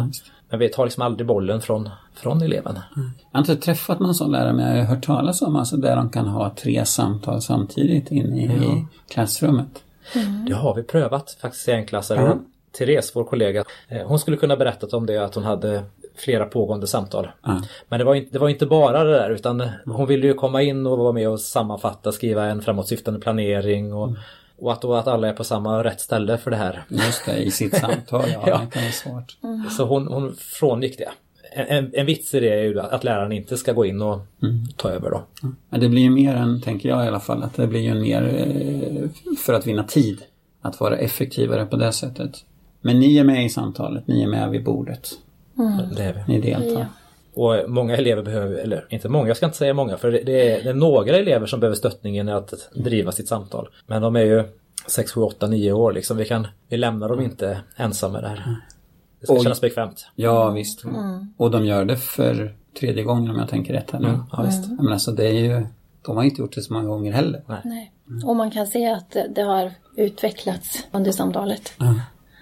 men 0.50 0.58
vi 0.58 0.68
tar 0.68 0.84
liksom 0.84 1.02
aldrig 1.02 1.26
bollen 1.26 1.60
från, 1.60 1.88
från 2.14 2.42
eleven. 2.42 2.78
Jag 2.94 3.38
har 3.38 3.40
inte 3.40 3.56
träffat 3.56 4.00
någon 4.00 4.14
sån 4.14 4.32
lärare 4.32 4.52
men 4.52 4.76
jag 4.76 4.84
har 4.84 4.94
hört 4.94 5.04
talas 5.04 5.42
om 5.42 5.56
alltså 5.56 5.76
där 5.76 5.96
de 5.96 6.10
kan 6.10 6.26
ha 6.26 6.54
tre 6.56 6.84
samtal 6.84 7.42
samtidigt 7.42 8.10
inne 8.10 8.42
i, 8.42 8.44
i 8.44 8.86
klassrummet. 9.08 9.84
Det 10.46 10.54
har 10.54 10.74
vi 10.74 10.82
prövat 10.82 11.36
faktiskt 11.40 11.68
i 11.68 11.72
en 11.72 11.86
klass. 11.86 12.12
Therese, 12.78 13.12
vår 13.14 13.24
kollega, 13.24 13.64
eh, 13.88 14.06
hon 14.06 14.18
skulle 14.18 14.36
kunna 14.36 14.56
berättat 14.56 14.92
om 14.92 15.06
det 15.06 15.24
att 15.24 15.34
hon 15.34 15.44
hade 15.44 15.82
flera 16.16 16.44
pågående 16.46 16.86
samtal. 16.86 17.28
Ja. 17.44 17.62
Men 17.88 17.98
det 17.98 18.04
var, 18.04 18.14
inte, 18.14 18.32
det 18.32 18.38
var 18.38 18.48
inte 18.48 18.66
bara 18.66 19.04
det 19.04 19.12
där 19.12 19.30
utan 19.30 19.68
hon 19.86 20.06
ville 20.06 20.26
ju 20.26 20.34
komma 20.34 20.62
in 20.62 20.86
och 20.86 20.98
vara 20.98 21.12
med 21.12 21.28
och 21.28 21.40
sammanfatta, 21.40 22.12
skriva 22.12 22.44
en 22.44 22.62
framåtsyftande 22.62 23.20
planering 23.20 23.92
och, 23.94 24.16
och 24.58 24.72
att, 24.72 24.84
och 24.84 24.98
att 24.98 25.06
alla 25.06 25.28
är 25.28 25.32
på 25.32 25.44
samma 25.44 25.84
rätt 25.84 26.00
ställe 26.00 26.38
för 26.38 26.50
det 26.50 26.56
här. 26.56 26.84
Just 26.88 27.26
det, 27.26 27.36
i 27.36 27.50
sitt 27.50 27.76
samtal. 27.76 28.24
Ja, 28.32 28.42
Ja. 28.46 28.60
det 28.64 28.70
kan 28.70 28.82
vara 28.82 28.92
svårt. 28.92 29.36
Så 29.76 29.84
hon, 29.84 30.06
hon 30.06 30.34
frångick 30.38 30.98
det. 30.98 31.08
En, 31.52 31.66
en, 31.66 31.90
en 31.94 32.06
vits 32.06 32.34
i 32.34 32.40
det 32.40 32.48
är 32.54 32.62
ju 32.62 32.80
att 32.80 33.04
läraren 33.04 33.32
inte 33.32 33.56
ska 33.56 33.72
gå 33.72 33.84
in 33.86 34.02
och 34.02 34.18
ta 34.76 34.90
över 34.90 35.10
då. 35.10 35.22
Men 35.70 35.80
det 35.80 35.88
blir 35.88 36.02
ju 36.02 36.10
mer 36.10 36.34
än, 36.34 36.60
tänker 36.60 36.88
jag 36.88 37.04
i 37.04 37.08
alla 37.08 37.20
fall, 37.20 37.42
att 37.42 37.54
det 37.54 37.66
blir 37.66 37.80
ju 37.80 37.94
mer 37.94 38.22
eh, 38.22 39.36
för 39.38 39.52
att 39.52 39.66
vinna 39.66 39.84
tid. 39.84 40.22
Att 40.62 40.80
vara 40.80 40.96
effektivare 40.96 41.66
på 41.66 41.76
det 41.76 41.92
sättet. 41.92 42.44
Men 42.80 43.00
ni 43.00 43.18
är 43.18 43.24
med 43.24 43.44
i 43.44 43.48
samtalet, 43.48 44.06
ni 44.06 44.22
är 44.22 44.26
med 44.26 44.50
vid 44.50 44.64
bordet. 44.64 45.10
Det 45.96 46.02
är 46.04 46.12
vi. 46.26 46.32
Ni 46.32 46.40
deltar. 46.40 46.80
Ja. 46.80 46.86
Och 47.36 47.70
många 47.70 47.96
elever 47.96 48.22
behöver, 48.22 48.54
eller 48.56 48.86
inte 48.88 49.08
många, 49.08 49.28
jag 49.28 49.36
ska 49.36 49.46
inte 49.46 49.58
säga 49.58 49.74
många, 49.74 49.96
för 49.96 50.10
det 50.10 50.18
är, 50.18 50.64
det 50.64 50.70
är 50.70 50.74
några 50.74 51.16
elever 51.16 51.46
som 51.46 51.60
behöver 51.60 51.76
stöttningen 51.76 52.28
i 52.28 52.32
att 52.32 52.52
driva 52.74 53.12
sitt 53.12 53.28
samtal. 53.28 53.68
Men 53.86 54.02
de 54.02 54.16
är 54.16 54.20
ju 54.20 54.44
6, 54.86 55.12
7, 55.12 55.20
8, 55.20 55.46
9 55.46 55.72
år 55.72 55.92
liksom. 55.92 56.16
Vi, 56.16 56.24
kan, 56.24 56.46
vi 56.68 56.76
lämnar 56.76 57.08
dem 57.08 57.20
inte 57.20 57.60
ensamma 57.76 58.12
med 58.12 58.22
det 58.22 58.28
här. 58.28 58.56
Det 59.20 59.26
ska 59.26 59.34
Oj. 59.34 59.42
kännas 59.42 59.60
bekvämt. 59.60 60.06
Ja, 60.14 60.50
visst. 60.50 60.82
Och 61.36 61.50
de 61.50 61.64
gör 61.64 61.84
det 61.84 61.96
för 61.96 62.54
tredje 62.80 63.02
gången 63.02 63.30
om 63.30 63.38
jag 63.38 63.48
tänker 63.48 63.72
rätt 63.74 63.90
här 63.90 64.00
nu. 64.00 64.18
Ja, 64.32 64.42
visst. 64.42 64.68
Men 64.70 64.88
alltså 64.92 65.12
det 65.12 65.24
är 65.26 65.32
ju, 65.32 65.66
de 66.02 66.16
har 66.16 66.24
inte 66.24 66.40
gjort 66.42 66.54
det 66.54 66.62
så 66.62 66.72
många 66.72 66.86
gånger 66.88 67.12
heller. 67.12 67.42
Nej. 67.64 67.92
Och 68.24 68.36
man 68.36 68.50
kan 68.50 68.66
se 68.66 68.86
att 68.90 69.10
det- 69.10 69.28
det 69.34 69.42
har 69.42 69.72
utvecklats 69.96 70.86
under 70.92 71.12
samtalet. 71.12 71.72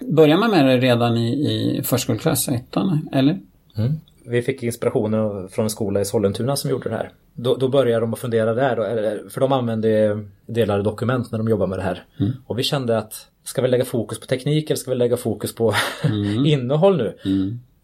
Börjar 0.07 0.37
man 0.37 0.51
med 0.51 0.65
det 0.65 0.77
redan 0.77 1.17
i, 1.17 1.29
i 1.29 1.83
förskoleklass, 1.83 2.47
ettan, 2.49 3.09
eller? 3.11 3.39
Mm. 3.77 3.93
Vi 4.25 4.41
fick 4.41 4.63
inspirationen 4.63 5.49
från 5.49 5.63
en 5.65 5.69
skola 5.69 6.01
i 6.01 6.05
Sollentuna 6.05 6.55
som 6.55 6.69
gjorde 6.69 6.89
det 6.89 6.95
här. 6.95 7.11
Då, 7.33 7.55
då 7.55 7.67
började 7.69 8.01
de 8.01 8.13
att 8.13 8.19
fundera 8.19 8.53
där, 8.53 8.75
då, 8.75 9.29
för 9.29 9.41
de 9.41 9.51
använde 9.51 10.19
delade 10.45 10.83
dokument 10.83 11.31
när 11.31 11.37
de 11.39 11.47
jobbade 11.49 11.69
med 11.69 11.79
det 11.79 11.83
här. 11.83 12.03
Och 12.47 12.59
vi 12.59 12.63
kände 12.63 12.97
att 12.97 13.27
ska 13.43 13.61
vi 13.61 13.67
lägga 13.67 13.85
fokus 13.85 14.19
på 14.19 14.25
teknik 14.25 14.69
eller 14.69 14.77
ska 14.77 14.91
vi 14.91 14.97
lägga 14.97 15.17
fokus 15.17 15.55
på 15.55 15.73
innehåll 16.45 16.97
nu? 16.97 17.13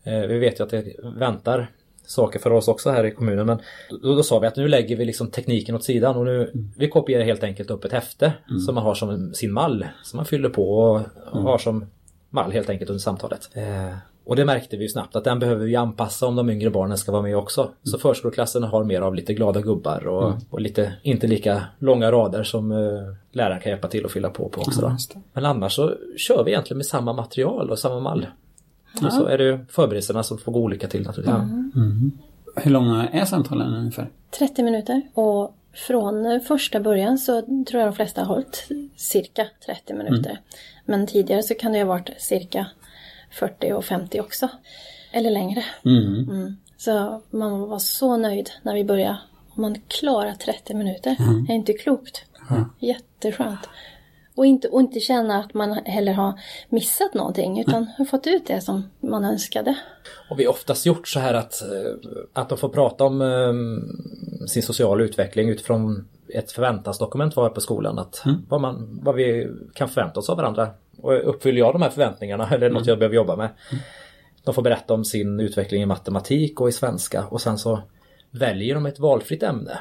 Eh, 0.03 0.27
Vi 0.27 0.39
vet 0.39 0.59
ju 0.59 0.63
att 0.63 0.69
det 0.69 0.85
väntar 1.17 1.67
saker 2.05 2.39
för 2.39 2.51
oss 2.51 2.67
också 2.67 2.89
här 2.89 3.03
i 3.03 3.11
kommunen 3.11 3.45
men 3.45 3.59
då, 4.01 4.15
då 4.15 4.23
sa 4.23 4.39
vi 4.39 4.47
att 4.47 4.55
nu 4.55 4.67
lägger 4.67 4.95
vi 4.95 5.05
liksom 5.05 5.31
tekniken 5.31 5.75
åt 5.75 5.83
sidan 5.83 6.15
och 6.15 6.25
nu 6.25 6.51
vi 6.77 6.87
kopierar 6.89 7.23
helt 7.23 7.43
enkelt 7.43 7.69
upp 7.71 7.85
ett 7.85 7.91
häfte 7.91 8.33
som 8.65 8.75
man 8.75 8.83
har 8.83 8.95
som 8.95 9.33
sin 9.33 9.51
mall 9.53 9.85
som 10.03 10.17
man 10.17 10.25
fyller 10.25 10.49
på 10.49 10.73
och, 10.73 11.01
och 11.31 11.41
har 11.41 11.57
som 11.57 11.85
mall 12.29 12.51
helt 12.51 12.69
enkelt 12.69 12.89
under 12.89 13.01
samtalet. 13.01 13.49
Eh, 13.53 13.97
och 14.25 14.35
det 14.35 14.45
märkte 14.45 14.77
vi 14.77 14.83
ju 14.83 14.89
snabbt 14.89 15.15
att 15.15 15.23
den 15.23 15.39
behöver 15.39 15.65
vi 15.65 15.75
anpassa 15.75 16.27
om 16.27 16.35
de 16.35 16.49
yngre 16.49 16.69
barnen 16.69 16.97
ska 16.97 17.11
vara 17.11 17.21
med 17.21 17.37
också. 17.37 17.71
Så 17.83 17.99
förskoleklassen 17.99 18.63
har 18.63 18.83
mer 18.83 19.01
av 19.01 19.15
lite 19.15 19.33
glada 19.33 19.61
gubbar 19.61 20.07
och, 20.07 20.33
och 20.49 20.61
lite 20.61 20.93
inte 21.03 21.27
lika 21.27 21.63
långa 21.79 22.11
rader 22.11 22.43
som 22.43 22.71
eh, 22.71 22.77
läraren 23.31 23.61
kan 23.61 23.69
hjälpa 23.69 23.87
till 23.87 24.05
att 24.05 24.11
fylla 24.11 24.29
på 24.29 24.49
på 24.49 24.61
också. 24.61 24.81
Då. 24.81 24.97
Men 25.33 25.45
annars 25.45 25.73
så 25.73 25.93
kör 26.17 26.43
vi 26.43 26.51
egentligen 26.51 26.77
med 26.77 26.85
samma 26.85 27.13
material 27.13 27.69
och 27.69 27.79
samma 27.79 27.99
mall. 27.99 28.27
Och 29.05 29.13
så 29.13 29.25
är 29.25 29.37
det 29.37 29.43
ju 29.43 29.65
förberedelserna 29.69 30.23
som 30.23 30.37
får 30.37 30.51
gå 30.51 30.59
olika 30.59 30.87
till 30.87 31.03
naturligtvis. 31.03 31.43
Hur 32.55 32.71
långa 32.71 33.07
är 33.09 33.25
samtalen 33.25 33.73
ungefär? 33.73 34.09
30 34.39 34.63
minuter. 34.63 35.01
Och 35.13 35.55
från 35.73 36.39
första 36.47 36.79
början 36.79 37.17
så 37.17 37.41
tror 37.41 37.81
jag 37.81 37.87
de 37.87 37.93
flesta 37.93 38.21
har 38.21 38.27
hållit 38.27 38.67
cirka 38.95 39.47
30 39.65 39.93
minuter. 39.93 40.39
Men 40.89 41.07
tidigare 41.07 41.43
så 41.43 41.55
kan 41.55 41.71
det 41.71 41.79
ha 41.79 41.85
varit 41.85 42.09
cirka 42.17 42.67
40 43.31 43.73
och 43.73 43.85
50 43.85 44.19
också. 44.19 44.49
Eller 45.11 45.31
längre. 45.31 45.63
Mm. 45.85 46.29
Mm. 46.29 46.57
Så 46.77 47.21
man 47.29 47.59
var 47.59 47.79
så 47.79 48.17
nöjd 48.17 48.49
när 48.61 48.73
vi 48.73 48.83
började. 48.83 49.17
Om 49.49 49.61
man 49.61 49.81
klarar 49.87 50.33
30 50.33 50.73
minuter. 50.73 51.15
Det 51.47 51.53
är 51.53 51.55
inte 51.55 51.73
klokt. 51.73 52.25
Jätteskönt. 52.79 53.69
Och 54.35 54.45
inte, 54.45 54.67
och 54.67 54.79
inte 54.79 54.99
känna 54.99 55.39
att 55.39 55.53
man 55.53 55.73
heller 55.85 56.13
har 56.13 56.39
missat 56.69 57.13
någonting 57.13 57.59
utan 57.59 57.87
har 57.97 58.05
fått 58.05 58.27
ut 58.27 58.47
det 58.47 58.61
som 58.61 58.89
man 58.99 59.25
önskade. 59.25 59.75
Och 60.29 60.39
vi 60.39 60.45
har 60.45 60.51
oftast 60.51 60.85
gjort 60.85 61.07
så 61.07 61.19
här 61.19 61.33
att, 61.33 61.61
eh, 61.61 62.11
att 62.33 62.49
de 62.49 62.57
får 62.57 62.69
prata 62.69 63.03
om 63.03 63.21
eh, 63.21 64.47
sin 64.47 64.63
sociala 64.63 65.03
utveckling 65.03 65.49
utifrån 65.49 66.07
ett 66.33 66.51
förväntansdokument 66.51 67.35
var 67.35 67.49
på 67.49 67.61
skolan. 67.61 67.99
Att 67.99 68.23
vad, 68.49 68.61
man, 68.61 68.99
vad 69.03 69.15
vi 69.15 69.49
kan 69.73 69.89
förvänta 69.89 70.19
oss 70.19 70.29
av 70.29 70.37
varandra. 70.37 70.69
Och 71.01 71.29
uppfyller 71.29 71.59
jag 71.59 71.73
de 71.73 71.81
här 71.81 71.89
förväntningarna 71.89 72.49
eller 72.51 72.69
något 72.69 72.87
jag 72.87 72.99
behöver 72.99 73.15
jobba 73.15 73.35
med. 73.35 73.49
De 74.43 74.53
får 74.53 74.61
berätta 74.61 74.93
om 74.93 75.05
sin 75.05 75.39
utveckling 75.39 75.81
i 75.81 75.85
matematik 75.85 76.61
och 76.61 76.69
i 76.69 76.71
svenska 76.71 77.25
och 77.25 77.41
sen 77.41 77.57
så 77.57 77.81
väljer 78.31 78.75
de 78.75 78.85
ett 78.85 78.99
valfritt 78.99 79.43
ämne. 79.43 79.79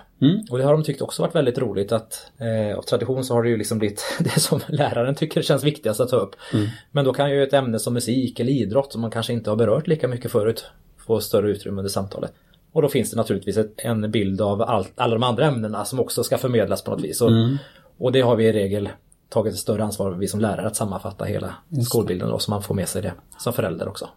Och 0.50 0.58
det 0.58 0.64
har 0.64 0.72
de 0.72 0.84
tyckt 0.84 1.02
också 1.02 1.22
varit 1.22 1.34
väldigt 1.34 1.58
roligt 1.58 1.92
att 1.92 2.30
eh, 2.38 2.78
av 2.78 2.82
tradition 2.82 3.24
så 3.24 3.34
har 3.34 3.42
det 3.42 3.48
ju 3.48 3.56
liksom 3.56 3.78
blivit 3.78 4.02
det 4.20 4.40
som 4.40 4.60
läraren 4.66 5.14
tycker 5.14 5.42
känns 5.42 5.64
viktigast 5.64 6.00
att 6.00 6.08
ta 6.08 6.16
upp. 6.16 6.36
Men 6.90 7.04
då 7.04 7.12
kan 7.12 7.30
ju 7.30 7.42
ett 7.42 7.52
ämne 7.52 7.78
som 7.78 7.94
musik 7.94 8.40
eller 8.40 8.52
idrott 8.52 8.92
som 8.92 9.00
man 9.00 9.10
kanske 9.10 9.32
inte 9.32 9.50
har 9.50 9.56
berört 9.56 9.86
lika 9.86 10.08
mycket 10.08 10.32
förut 10.32 10.66
få 11.06 11.20
större 11.20 11.50
utrymme 11.50 11.78
under 11.78 11.90
samtalet. 11.90 12.32
Och 12.78 12.82
då 12.82 12.88
finns 12.88 13.10
det 13.10 13.16
naturligtvis 13.16 13.56
ett, 13.56 13.74
en 13.76 14.10
bild 14.10 14.40
av 14.40 14.62
allt, 14.62 14.92
alla 14.96 15.14
de 15.14 15.22
andra 15.22 15.46
ämnena 15.46 15.84
som 15.84 16.00
också 16.00 16.24
ska 16.24 16.38
förmedlas 16.38 16.82
på 16.82 16.90
något 16.90 17.04
vis. 17.04 17.20
Och, 17.20 17.30
och 17.98 18.12
det 18.12 18.20
har 18.20 18.36
vi 18.36 18.44
i 18.44 18.52
regel 18.52 18.88
tagit 19.28 19.52
ett 19.52 19.58
större 19.58 19.84
ansvar 19.84 20.10
vi 20.10 20.28
som 20.28 20.40
lärare 20.40 20.66
att 20.66 20.76
sammanfatta 20.76 21.24
hela 21.24 21.54
skolbilden 21.84 22.28
då 22.28 22.38
så 22.38 22.50
man 22.50 22.62
får 22.62 22.74
med 22.74 22.88
sig 22.88 23.02
det 23.02 23.12
som 23.38 23.52
förälder 23.52 23.88
också. 23.88 24.08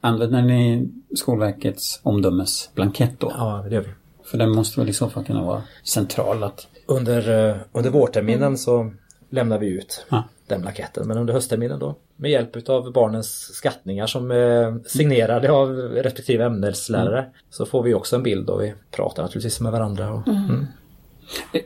Använder 0.00 0.42
ni 0.42 0.88
Skolverkets 1.14 2.00
omdömesblankett 2.02 3.20
då? 3.20 3.32
Ja, 3.36 3.64
det 3.68 3.74
gör 3.74 3.82
vi. 3.82 3.90
För 4.24 4.38
den 4.38 4.50
måste 4.50 4.80
väl 4.80 4.88
i 4.88 4.92
så 4.92 5.10
fall 5.10 5.24
kunna 5.24 5.42
vara 5.42 5.62
central 5.84 6.42
att... 6.42 6.66
Under, 6.86 7.48
eh, 7.48 7.56
under 7.72 7.90
vårterminen 7.90 8.58
så 8.58 8.92
lämnar 9.34 9.58
vi 9.58 9.66
ut 9.66 10.06
Ja. 10.10 10.22
den 10.46 10.60
blanketten. 10.60 11.08
Men 11.08 11.18
under 11.18 11.34
höstterminen 11.34 11.78
då 11.78 11.96
med 12.16 12.30
hjälp 12.30 12.68
av 12.68 12.92
barnens 12.92 13.54
skattningar 13.54 14.06
som 14.06 14.30
är 14.30 14.88
signerade 14.88 15.50
av 15.50 15.68
respektive 15.76 16.44
ämneslärare 16.44 17.26
så 17.50 17.66
får 17.66 17.82
vi 17.82 17.94
också 17.94 18.16
en 18.16 18.22
bild 18.22 18.50
och 18.50 18.62
vi 18.62 18.74
pratar 18.90 19.22
naturligtvis 19.22 19.60
med 19.60 19.72
varandra. 19.72 20.12
Och, 20.12 20.28
mm. 20.28 20.66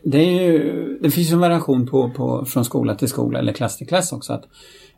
Det, 0.02 0.18
är 0.18 0.42
ju, 0.42 0.98
det 1.02 1.10
finns 1.10 1.30
ju 1.30 1.34
en 1.34 1.40
variation 1.40 1.86
på, 1.86 2.10
på, 2.10 2.44
från 2.44 2.64
skola 2.64 2.94
till 2.94 3.08
skola 3.08 3.38
eller 3.38 3.52
klass 3.52 3.76
till 3.76 3.88
klass 3.88 4.12
också. 4.12 4.32
att 4.32 4.44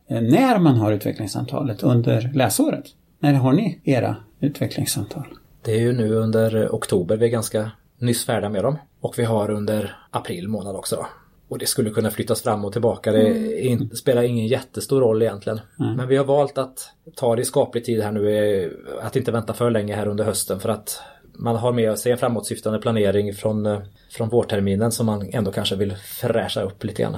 eh, 0.09 0.21
När 0.21 0.59
man 0.59 0.77
har 0.77 0.93
utvecklingssamtalet 0.93 1.83
under 1.83 2.31
läsåret, 2.35 2.85
när 3.19 3.33
har 3.33 3.53
ni 3.53 3.81
era 3.85 4.17
utvecklingssamtal? 4.41 5.27
Det 5.63 5.73
är 5.73 5.81
ju 5.81 5.93
nu 5.93 6.15
under 6.15 6.69
oktober, 6.69 7.17
vi 7.17 7.27
är 7.27 7.31
ganska 7.31 7.71
nyss 7.99 8.25
färdiga 8.27 8.51
med 8.51 8.65
dem. 8.65 8.79
Och 9.01 9.19
vi 9.19 9.25
har 9.25 9.51
under 9.51 9.97
april 10.11 10.49
månad 10.49 10.77
också. 10.77 10.97
Då. 10.97 11.07
Och 11.51 11.59
det 11.59 11.67
skulle 11.67 11.91
kunna 11.91 12.11
flyttas 12.11 12.43
fram 12.43 12.65
och 12.65 12.73
tillbaka. 12.73 13.13
Det 13.13 13.29
är 13.29 13.61
in, 13.61 13.91
spelar 13.97 14.23
ingen 14.23 14.47
jättestor 14.47 15.01
roll 15.01 15.23
egentligen. 15.23 15.61
Men 15.97 16.09
vi 16.09 16.17
har 16.17 16.25
valt 16.25 16.59
att 16.59 16.79
ta 17.17 17.37
det 17.37 17.43
i 17.43 17.45
skaplig 17.45 17.85
tid 17.85 18.03
här 18.03 18.13
nu. 18.13 18.37
eh, 18.65 18.71
Att 19.07 19.17
inte 19.17 19.33
vänta 19.33 19.53
för 19.53 19.71
länge 19.71 19.95
här 19.97 20.07
under 20.09 20.25
hösten 20.25 20.61
för 20.61 20.69
att 20.69 21.01
man 21.33 21.57
har 21.57 21.73
med 21.73 21.99
sig 21.99 22.13
en 22.13 22.19
framåtsyftande 22.19 22.79
planering 22.79 23.35
från, 23.35 23.67
eh, 23.67 23.79
från 24.11 24.29
vårterminen 24.29 24.93
som 24.93 25.07
man 25.07 25.31
ändå 25.33 25.53
kanske 25.53 25.77
vill 25.77 25.95
fräscha 26.21 26.63
upp 26.63 26.85
lite 26.85 27.03
grann 27.03 27.17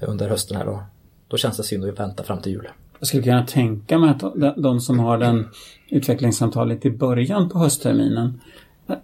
under 0.00 0.28
hösten 0.28 0.56
här 0.56 0.64
då. 0.66 0.82
Då 1.28 1.36
känns 1.36 1.56
det 1.56 1.62
synd 1.62 1.84
att 1.84 2.00
vänta 2.00 2.22
fram 2.22 2.42
till 2.42 2.52
jul. 2.52 2.68
Jag 2.98 3.08
skulle 3.08 3.22
kunna 3.22 3.46
tänka 3.46 3.98
mig 3.98 4.10
att 4.10 4.20
de, 4.20 4.54
de 4.56 4.80
som 4.80 4.98
har 4.98 5.18
den 5.18 5.48
utvecklingssamtalet 5.88 6.86
i 6.86 6.90
början 6.90 7.48
på 7.48 7.58
höstterminen 7.58 8.40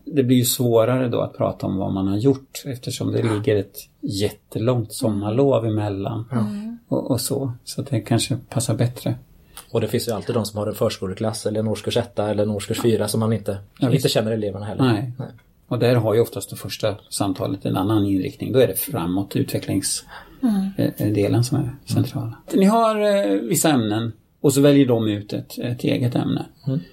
det 0.04 0.22
blir 0.22 0.36
ju 0.36 0.44
svårare 0.44 1.08
då 1.08 1.20
att 1.20 1.36
prata 1.36 1.66
om 1.66 1.76
vad 1.76 1.92
man 1.92 2.06
har 2.06 2.16
gjort 2.16 2.62
eftersom 2.66 3.12
det 3.12 3.22
ligger 3.22 3.56
ett 3.56 3.76
jättelångt 4.00 4.92
sommarlov 4.92 5.66
emellan 5.66 6.24
och, 6.88 7.10
och 7.10 7.20
så. 7.20 7.52
Så 7.64 7.82
det 7.82 8.00
kanske 8.00 8.36
passar 8.48 8.74
bättre. 8.74 9.14
Och 9.70 9.80
det 9.80 9.88
finns 9.88 10.08
ju 10.08 10.12
alltid 10.12 10.34
de 10.34 10.44
som 10.44 10.58
har 10.58 10.66
en 10.66 10.74
förskoleklass 10.74 11.46
eller 11.46 11.60
en 11.60 11.68
årskurs 11.68 11.96
1 11.96 12.18
eller 12.18 12.42
en 12.42 12.50
årskurs 12.50 12.82
4 12.82 13.08
som 13.08 13.20
man 13.20 13.32
inte, 13.32 13.58
Ja, 13.78 13.92
inte 13.92 14.08
känner 14.08 14.32
eleverna 14.32 14.66
heller. 14.66 14.84
Nej. 14.84 15.12
Och 15.68 15.78
där 15.78 15.94
har 15.94 16.14
ju 16.14 16.20
oftast 16.20 16.50
det 16.50 16.56
första 16.56 16.96
samtalet 17.10 17.64
en 17.64 17.76
annan 17.76 18.06
inriktning. 18.06 18.52
Då 18.52 18.58
är 18.58 18.66
det 18.66 18.78
framåt 18.78 19.36
utvecklingsdelen 19.36 21.44
som 21.44 21.58
är 21.58 21.76
centrala. 21.86 22.34
Ni 22.54 22.64
har 22.64 23.00
eh, 23.00 23.40
vissa 23.40 23.70
ämnen 23.70 24.12
och 24.40 24.54
så 24.54 24.60
väljer 24.60 24.86
de 24.86 25.08
ut 25.08 25.32
ett, 25.32 25.58
ett 25.58 25.84
eget 25.84 26.14
ämne. 26.14 26.46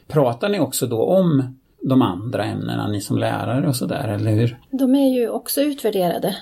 Pratar 0.07 0.49
ni 0.49 0.59
också 0.59 0.87
då 0.87 1.03
om 1.03 1.57
de 1.83 2.01
andra 2.01 2.45
ämnena, 2.45 2.87
ni 2.87 3.01
som 3.01 3.17
lärare 3.17 3.67
och 3.67 3.75
sådär, 3.75 4.07
eller 4.07 4.31
hur? 4.31 4.59
De 4.71 4.95
är 4.95 5.09
ju 5.09 5.29
också 5.29 5.61
utvärderade, 5.61 6.35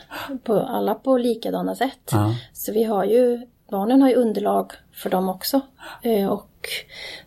på, 0.44 0.54
alla 0.54 0.96
på 0.96 1.18
likadana 1.18 1.76
sätt. 1.76 2.10
Ja. 2.12 2.36
Så 2.54 2.72
vi 2.74 2.84
har 2.84 3.04
ju, 3.04 3.42
barnen 3.72 4.02
har 4.02 4.10
ju 4.10 4.16
underlag 4.16 4.72
för 4.94 5.10
dem 5.10 5.30
också. 5.30 5.62
Eh, 6.02 6.28
Och 6.28 6.46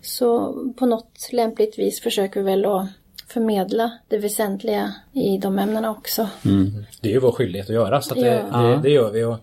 så 0.01 0.55
på 0.79 0.87
något 0.87 1.29
lämpligt 1.33 1.79
vis 1.79 2.01
försöker 2.01 2.41
vi 2.41 2.47
väl 2.47 2.65
att 2.65 2.87
förmedla 3.33 3.93
det 4.09 4.19
väsentliga 4.19 4.95
i 5.13 5.39
de 5.39 5.59
ämnena 5.59 5.91
också. 5.91 6.29
Det 7.01 7.09
är 7.09 7.13
ju 7.13 7.21
vår 7.21 7.33
skyldighet 7.33 7.69
att 7.69 7.75
göra 7.75 8.01
så 8.01 8.15
att 8.15 8.21
det, 8.21 8.45
Ja. 8.53 8.59
det, 8.59 8.81
det 8.83 8.91
gör 8.91 9.11
vi. 9.11 9.25
Och 9.25 9.37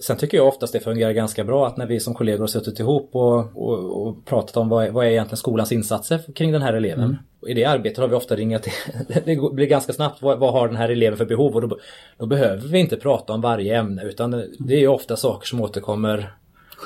Sen 0.00 0.16
tycker 0.16 0.36
jag 0.36 0.48
oftast 0.48 0.72
det 0.72 0.80
fungerar 0.80 1.12
ganska 1.12 1.44
bra 1.44 1.66
att 1.66 1.76
när 1.76 1.86
vi 1.86 2.00
som 2.00 2.14
kollegor 2.14 2.40
har 2.40 2.46
suttit 2.46 2.80
ihop 2.80 3.10
och, 3.12 3.38
och, 3.54 4.06
och 4.06 4.24
pratat 4.24 4.56
om 4.56 4.68
vad 4.68 4.84
är, 4.86 4.90
vad 4.90 5.06
är 5.06 5.10
egentligen 5.10 5.36
skolans 5.36 5.72
insatser 5.72 6.20
kring 6.34 6.52
den 6.52 6.62
här 6.62 6.72
eleven. 6.74 7.18
Och 7.40 7.48
I 7.48 7.54
det 7.54 7.64
arbetet 7.64 7.98
har 7.98 8.08
vi 8.08 8.14
ofta 8.14 8.36
ringat 8.36 8.68
det 9.24 9.52
blir 9.52 9.66
ganska 9.66 9.92
snabbt, 9.92 10.22
vad, 10.22 10.38
vad 10.38 10.52
har 10.52 10.68
den 10.68 10.76
här 10.76 10.88
eleven 10.88 11.18
för 11.18 11.24
behov? 11.24 11.54
Och 11.54 11.68
då, 11.68 11.78
då 12.18 12.26
behöver 12.26 12.68
vi 12.68 12.78
inte 12.78 12.96
prata 12.96 13.32
om 13.32 13.40
varje 13.40 13.78
ämne 13.78 14.02
utan 14.04 14.30
det 14.58 14.74
är 14.74 14.80
ju 14.80 14.88
ofta 14.88 15.16
saker 15.16 15.46
som 15.46 15.60
återkommer 15.60 16.34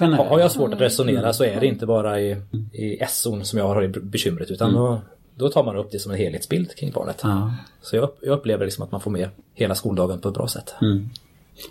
Generellt. 0.00 0.28
Har 0.30 0.40
jag 0.40 0.50
svårt 0.50 0.74
att 0.74 0.80
resonera 0.80 1.32
så 1.32 1.44
är 1.44 1.60
det 1.60 1.66
inte 1.66 1.86
bara 1.86 2.20
i, 2.20 2.36
i 2.72 2.98
SO'n 3.00 3.42
som 3.42 3.58
jag 3.58 3.66
har 3.66 3.82
i 3.82 3.88
bekymret 3.88 4.50
utan 4.50 4.74
då, 4.74 5.00
då 5.38 5.48
tar 5.48 5.64
man 5.64 5.76
upp 5.76 5.90
det 5.90 5.98
som 5.98 6.12
en 6.12 6.18
helhetsbild 6.18 6.76
kring 6.76 6.90
barnet. 6.90 7.20
Ja. 7.22 7.54
Så 7.82 7.96
jag, 7.96 8.10
jag 8.22 8.38
upplever 8.38 8.64
liksom 8.64 8.84
att 8.84 8.92
man 8.92 9.00
får 9.00 9.10
med 9.10 9.28
hela 9.54 9.74
skoldagen 9.74 10.20
på 10.20 10.28
ett 10.28 10.34
bra 10.34 10.48
sätt. 10.48 10.74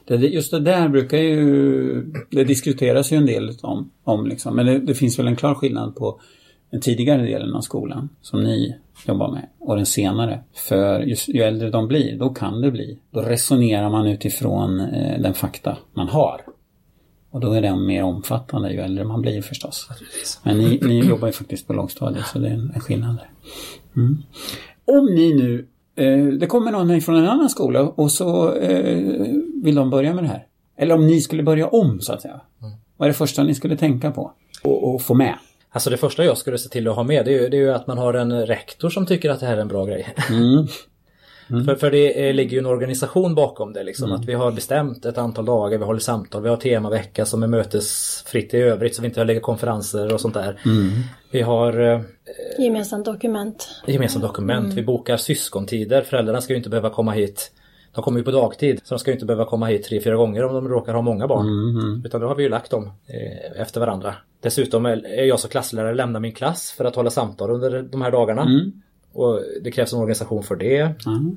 Det, 0.06 0.16
just 0.16 0.52
det 0.52 0.60
där 0.60 0.90
brukar 0.90 1.18
ju, 1.18 2.14
det 2.30 2.44
diskuteras 2.44 3.12
ju 3.12 3.18
en 3.18 3.26
del 3.26 3.58
om, 3.62 3.92
om 4.04 4.28
liksom, 4.28 4.56
men 4.56 4.66
det, 4.66 4.80
det 4.80 4.94
finns 4.94 5.20
väl 5.20 5.28
en 5.28 5.36
klar 5.36 5.56
skillnad 5.56 5.96
på 5.96 6.20
den 6.72 6.82
tidigare 6.82 7.22
delen 7.22 7.56
av 7.56 7.62
skolan 7.62 8.10
som 8.22 8.44
ni 8.44 8.76
jobbar 9.08 9.32
med 9.32 9.48
och 9.60 9.76
den 9.76 9.86
senare. 9.86 10.40
För 10.54 11.00
just, 11.00 11.30
ju 11.30 11.42
äldre 11.42 11.70
de 11.70 11.88
blir, 11.88 12.18
då 12.18 12.30
kan 12.30 12.62
det 12.62 12.72
bli, 12.72 12.98
då 13.12 13.22
resonerar 13.22 13.90
man 13.90 14.08
utifrån 14.08 14.80
eh, 14.80 15.22
den 15.22 15.34
fakta 15.34 15.78
man 15.94 16.08
har. 16.08 16.42
Och 17.32 17.40
då 17.40 17.54
är 17.54 17.62
den 17.62 17.86
mer 17.86 18.04
omfattande 18.04 18.74
ju 18.74 18.80
äldre 18.80 19.04
man 19.04 19.22
blir 19.22 19.42
förstås. 19.42 19.90
Men 20.44 20.58
ni, 20.58 20.80
ni 20.82 21.00
jobbar 21.10 21.28
ju 21.28 21.34
faktiskt 21.34 21.68
på 21.68 21.74
lågstadiet 21.74 22.26
så 22.26 22.40
det 22.40 22.48
är 22.48 22.54
en, 22.54 22.80
skillnad 22.80 23.16
där. 23.16 23.30
Mm. 23.96 24.18
Om 24.86 25.06
ni 25.06 25.34
nu, 25.34 25.68
eh, 25.96 26.26
det 26.26 26.48
kommer 26.48 26.72
någon 26.72 27.02
från 27.02 27.16
en 27.16 27.28
annan 27.28 27.50
skola 27.50 27.82
och 27.82 28.12
så 28.12 28.54
eh, 28.54 29.26
vill 29.64 29.76
de 29.76 29.90
börja 29.90 30.14
med 30.14 30.24
det 30.24 30.28
här. 30.28 30.46
Eller 30.78 30.96
om 30.96 31.08
ni 31.08 31.22
skulle 31.22 31.44
börja 31.44 31.68
om 31.68 32.02
så 32.02 32.14
att 32.14 32.22
säga. 32.22 32.42
Vad 32.98 33.06
är 33.06 33.10
det 33.10 33.18
första 33.18 33.44
ni 33.44 33.56
skulle 33.56 33.78
tänka 33.78 34.12
på 34.12 34.32
och, 34.64 34.94
och 34.94 35.02
få 35.02 35.14
med? 35.14 35.36
Alltså 35.70 35.90
det 35.90 35.98
första 35.98 36.26
jag 36.26 36.38
skulle 36.38 36.58
se 36.58 36.70
till 36.70 36.88
att 36.88 36.96
ha 36.96 37.04
med 37.04 37.26
det 37.26 37.32
är 37.32 37.42
ju, 37.42 37.50
det 37.50 37.58
är 37.58 37.62
ju 37.62 37.74
att 37.74 37.88
man 37.88 37.98
har 37.98 38.14
en 38.14 38.46
rektor 38.46 38.90
som 38.90 39.06
tycker 39.06 39.30
att 39.30 39.40
det 39.40 39.46
här 39.46 39.58
är 39.58 39.62
en 39.62 39.68
bra 39.68 39.86
grej. 39.86 40.16
För, 41.66 41.76
för 41.76 41.92
det 41.92 42.34
ligger 42.34 42.52
ju 42.52 42.60
en 42.60 42.66
organisation 42.66 43.36
bakom 43.36 43.74
det 43.74 43.84
liksom. 43.84 44.12
Att 44.12 44.26
vi 44.26 44.34
har 44.34 44.52
bestämt 44.52 45.06
ett 45.06 45.18
antal 45.18 45.46
dagar, 45.46 45.78
vi 45.78 45.86
håller 45.86 46.00
samtal, 46.00 46.44
vi 46.44 46.50
har 46.50 46.58
temavecka 46.58 47.26
som 47.26 47.44
är 47.44 47.48
mötesfritt 47.48 48.54
i 48.54 48.58
övrigt 48.58 48.96
så 48.96 49.02
vi 49.02 49.08
inte 49.08 49.24
lägger 49.24 49.42
konferenser 49.42 50.14
och 50.14 50.22
sånt 50.22 50.34
där. 50.34 50.60
Vi 51.32 51.42
har 51.42 51.80
eh, 51.80 52.02
Gemensamt 52.60 53.06
dokument. 53.06 53.70
gemensamt 53.94 54.26
dokument, 54.26 54.74
vi 54.74 54.84
bokar 54.84 55.18
syskontider, 55.18 56.02
föräldrarna 56.02 56.42
ska 56.42 56.54
ju 56.54 56.58
inte 56.58 56.70
behöva 56.70 56.90
komma 56.90 57.12
hit 57.12 57.52
de 57.92 58.04
kommer 58.04 58.20
ju 58.20 58.24
på 58.24 58.32
dagtid 58.32 58.80
så 58.84 58.96
de 58.96 59.00
ska 59.00 59.12
ju 59.12 59.14
inte 59.14 59.26
behöva 59.26 59.46
komma 59.46 59.66
hit 59.66 59.84
tre, 59.84 60.02
fyra 60.02 60.16
gånger 60.16 60.44
om 60.44 60.54
de 60.54 60.68
råkar 60.70 60.94
ha 60.94 61.02
många 61.02 61.28
barn. 61.28 61.46
Utan 62.06 62.22
då 62.22 62.28
har 62.28 62.36
vi 62.36 62.44
ju 62.44 62.50
lagt 62.50 62.72
dem 62.72 62.86
eh, 63.08 63.62
efter 63.62 63.80
varandra. 63.80 64.16
Dessutom 64.42 64.86
är 64.86 65.06
är 65.06 65.24
jag 65.26 65.40
som 65.40 65.50
klasslärare 65.50 65.96
lämnar 65.96 66.20
min 66.20 66.32
klass 66.32 66.72
för 66.78 66.86
att 66.86 66.96
hålla 66.96 67.10
samtal 67.10 67.50
under 67.52 67.82
de 67.82 68.02
här 68.02 68.12
dagarna. 68.12 68.44
Och 69.18 69.42
det 69.62 69.72
krävs 69.72 69.94
en 69.94 70.00
organisation 70.00 70.44
för 70.44 70.56
det. 70.56 70.94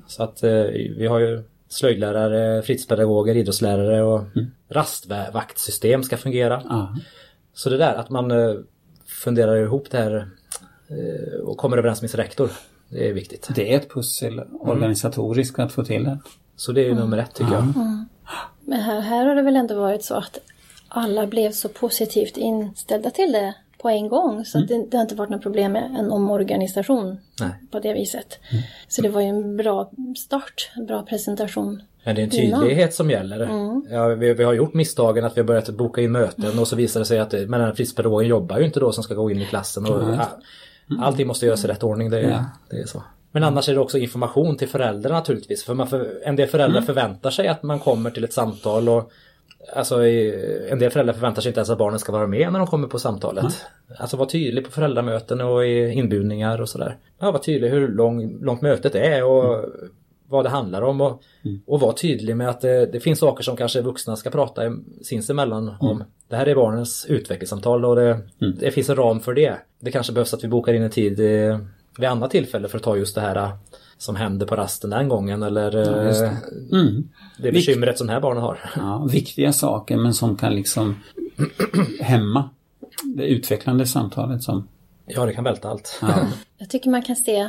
Så 0.07 0.23
att 0.23 0.43
eh, 0.43 0.51
vi 0.97 1.07
har 1.07 1.19
ju 1.19 1.43
slöjdlärare, 1.69 2.63
fritidspedagoger, 2.63 3.37
idrottslärare 3.37 4.03
och 4.03 4.23
rastvaktsystem 4.69 6.03
ska 6.03 6.17
fungera. 6.17 6.63
Ja. 6.69 6.97
Så 7.55 7.71
det 7.71 7.77
där 7.77 7.95
att 7.95 8.11
man 8.11 8.31
eh, 8.31 8.55
funderar 9.07 9.57
ihop 9.57 9.91
det 9.91 9.99
här 9.99 10.29
eh, 10.89 11.41
och 11.41 11.57
kommer 11.57 11.77
överens 11.77 12.01
med 12.01 12.11
sin 12.11 12.21
rektor. 12.21 12.51
Det 12.89 13.09
är 13.09 13.13
viktigt. 13.13 13.51
Det 13.55 13.73
är 13.73 13.77
ett 13.77 13.91
pussel 13.91 14.43
organisatoriskt 14.61 15.59
att 15.59 15.73
få 15.73 15.85
till 15.85 16.05
det. 16.05 16.19
Så 16.57 16.73
det 16.73 16.81
är 16.81 16.87
ju 16.87 16.95
nummer 16.95 17.19
ett 17.19 17.35
tycker 17.35 17.53
jag. 17.53 17.65
Men 18.61 18.81
här, 18.81 19.01
här 19.01 19.27
har 19.27 19.35
det 19.35 19.43
väl 19.43 19.57
ändå 19.57 19.81
varit 19.81 20.05
så 20.05 20.15
att 20.15 20.39
alla 20.89 21.27
blev 21.27 21.53
så 21.53 21.69
positivt 21.69 22.37
inställda 22.37 23.11
till 23.11 23.33
det 23.33 23.55
på 23.83 23.89
en 23.89 24.09
gång. 24.09 24.45
Så 24.45 24.59
att 24.59 24.69
det, 24.69 24.87
det 24.91 24.97
har 24.97 25.03
inte 25.03 25.15
varit 25.15 25.31
något 25.31 25.43
problem 25.43 25.73
med 25.73 25.97
en 25.99 26.11
omorganisation 26.11 27.17
Nej. 27.41 27.51
på 27.71 27.81
det 27.81 27.93
viset. 27.93 28.39
Så 28.89 29.03
det 29.03 29.09
var 29.09 29.21
ju 29.21 29.27
en 29.29 29.57
bra 29.57 29.91
start, 30.17 30.71
en 30.77 30.87
bra 30.87 31.03
presentation. 31.03 31.83
Men 32.05 32.15
det 32.15 32.23
är 32.23 32.25
en 32.25 32.35
Innan. 32.35 32.61
tydlighet 32.61 32.95
som 32.95 33.11
gäller. 33.11 33.41
Mm. 33.41 33.83
Ja, 33.91 34.07
vi, 34.09 34.35
vi 34.35 34.45
har 34.45 34.53
gjort 34.53 34.75
misstagen 34.75 35.25
att 35.25 35.37
vi 35.37 35.41
har 35.41 35.47
börjat 35.47 35.69
boka 35.71 36.01
in 36.01 36.13
möten 36.13 36.59
och 36.59 36.69
så 36.69 36.77
visar 36.77 37.01
det 37.01 37.07
sig 37.07 37.19
att 37.19 37.33
men 37.33 37.51
den 37.51 37.61
här 37.61 37.69
fritidspedagogen 37.73 38.29
jobbar 38.29 38.59
ju 38.59 38.65
inte 38.65 38.81
då 38.81 38.93
som 38.93 39.05
ska 39.05 39.15
gå 39.15 39.31
in 39.31 39.41
i 39.43 39.45
klassen. 39.45 39.87
Och, 39.87 40.03
ja, 40.15 40.29
allting 41.01 41.27
måste 41.27 41.47
göras 41.47 41.65
i 41.65 41.69
rätt 41.69 41.83
ordning, 41.83 42.11
det, 42.11 42.21
är- 42.21 42.31
Ja. 42.31 42.45
det 42.71 42.77
är 42.77 42.87
så. 42.87 43.03
Men 43.33 43.45
annars 43.45 43.69
är 43.69 43.75
det 43.75 43.81
också 43.81 43.99
information 43.99 44.57
till 44.57 44.69
föräldrar 44.69 45.13
naturligtvis. 45.13 45.65
För 45.65 45.75
man 45.75 45.87
för, 45.87 46.21
en 46.25 46.37
del 46.37 46.49
föräldrar 46.49 46.81
förväntar 46.81 47.31
sig 47.31 47.49
att 47.49 47.63
man 47.63 47.79
kommer 47.79 48.11
till 48.11 48.25
ett 48.25 48.33
samtal 48.33 48.89
och 48.89 49.11
Alltså 49.73 50.05
en 50.69 50.79
del 50.79 50.91
föräldrar 50.91 51.15
förväntar 51.15 51.43
sig 51.43 51.51
inte 51.51 51.59
ens 51.61 51.71
att 51.71 51.79
barnen 51.79 51.99
ska 51.99 52.13
vara 52.13 52.27
med 52.27 52.53
när 52.53 52.59
de 52.59 52.67
kommer 52.67 52.89
på 52.89 52.99
samtalet. 52.99 53.67
Alltså 53.99 54.17
vara 54.17 54.29
tydlig 54.29 54.65
på 54.65 54.71
föräldramöten 54.71 55.41
och 55.41 55.67
i 55.67 55.93
inbjudningar 55.93 56.61
och 56.61 56.69
sådär. 56.69 56.97
Ja, 57.19 57.31
vara 57.31 57.43
tydlig 57.43 57.71
hur 57.71 57.89
lång, 57.89 58.45
långt 58.45 58.63
mötet 58.63 58.95
är 58.95 59.25
och 59.25 59.65
vad 60.29 60.45
det 60.45 60.49
handlar 60.49 60.83
om 60.83 61.01
och, 61.01 61.23
och 61.67 61.81
vara 61.81 61.93
tydlig 61.93 62.37
med 62.37 62.49
att 62.49 62.61
det, 62.61 62.87
det 62.87 63.01
finns 63.01 63.19
saker 63.19 63.43
som 63.43 63.57
kanske 63.57 63.81
vuxna 63.81 64.17
ska 64.17 64.31
prata 64.31 64.63
sinsemellan 65.03 65.75
om. 65.81 66.05
Det 66.29 66.37
här 66.37 66.47
är 66.47 66.55
barnens 66.55 67.07
utvecklingssamtal 67.09 67.85
och 67.85 67.97
det, 67.97 68.21
det 68.61 68.71
finns 68.71 68.91
en 68.91 68.97
ram 68.97 69.21
för 69.21 69.35
det. 69.35 69.57
Det 69.81 69.91
kanske 69.91 70.13
behövs 70.13 70.35
att 70.35 70.45
vi 70.45 70.49
bokar 70.49 70.73
in 70.73 70.83
en 70.83 70.91
tid 70.91 71.21
eh, 71.21 71.59
vid 71.99 72.09
annat 72.09 72.31
tillfälle 72.31 72.69
för 72.69 72.77
att 72.77 72.85
ta 72.85 72.97
just 72.97 73.15
det 73.15 73.21
här 73.21 73.37
eh, 73.37 73.53
som 74.01 74.17
hände 74.17 74.47
på 74.47 74.57
rasten 74.57 74.91
den 74.91 75.09
gången 75.09 75.43
eller 75.43 75.73
Ja, 75.73 76.05
just 76.05 76.23
eh, 76.23 76.31
det. 76.71 76.77
Mm. 76.77 77.09
det 77.39 77.53
bekymret 77.53 77.99
som 77.99 78.07
de 78.07 78.13
här 78.13 78.21
barnen 78.21 78.43
har. 78.43 78.71
Ja, 78.77 79.07
viktiga 79.13 79.53
saker 79.53 79.97
men 79.97 80.15
som 80.15 80.37
kan 80.37 80.55
liksom 80.55 80.97
hämma 82.01 82.51
det 83.05 83.25
utvecklande 83.27 83.87
samtalet 83.87 84.43
som... 84.43 84.69
Ja, 85.07 85.27
det 85.27 85.33
kan 85.35 85.45
välta 85.45 85.69
allt. 85.69 85.99
Ja. 86.03 86.27
Jag 86.59 86.69
tycker 86.71 86.91
man 86.91 87.03
kan 87.03 87.17
se 87.17 87.49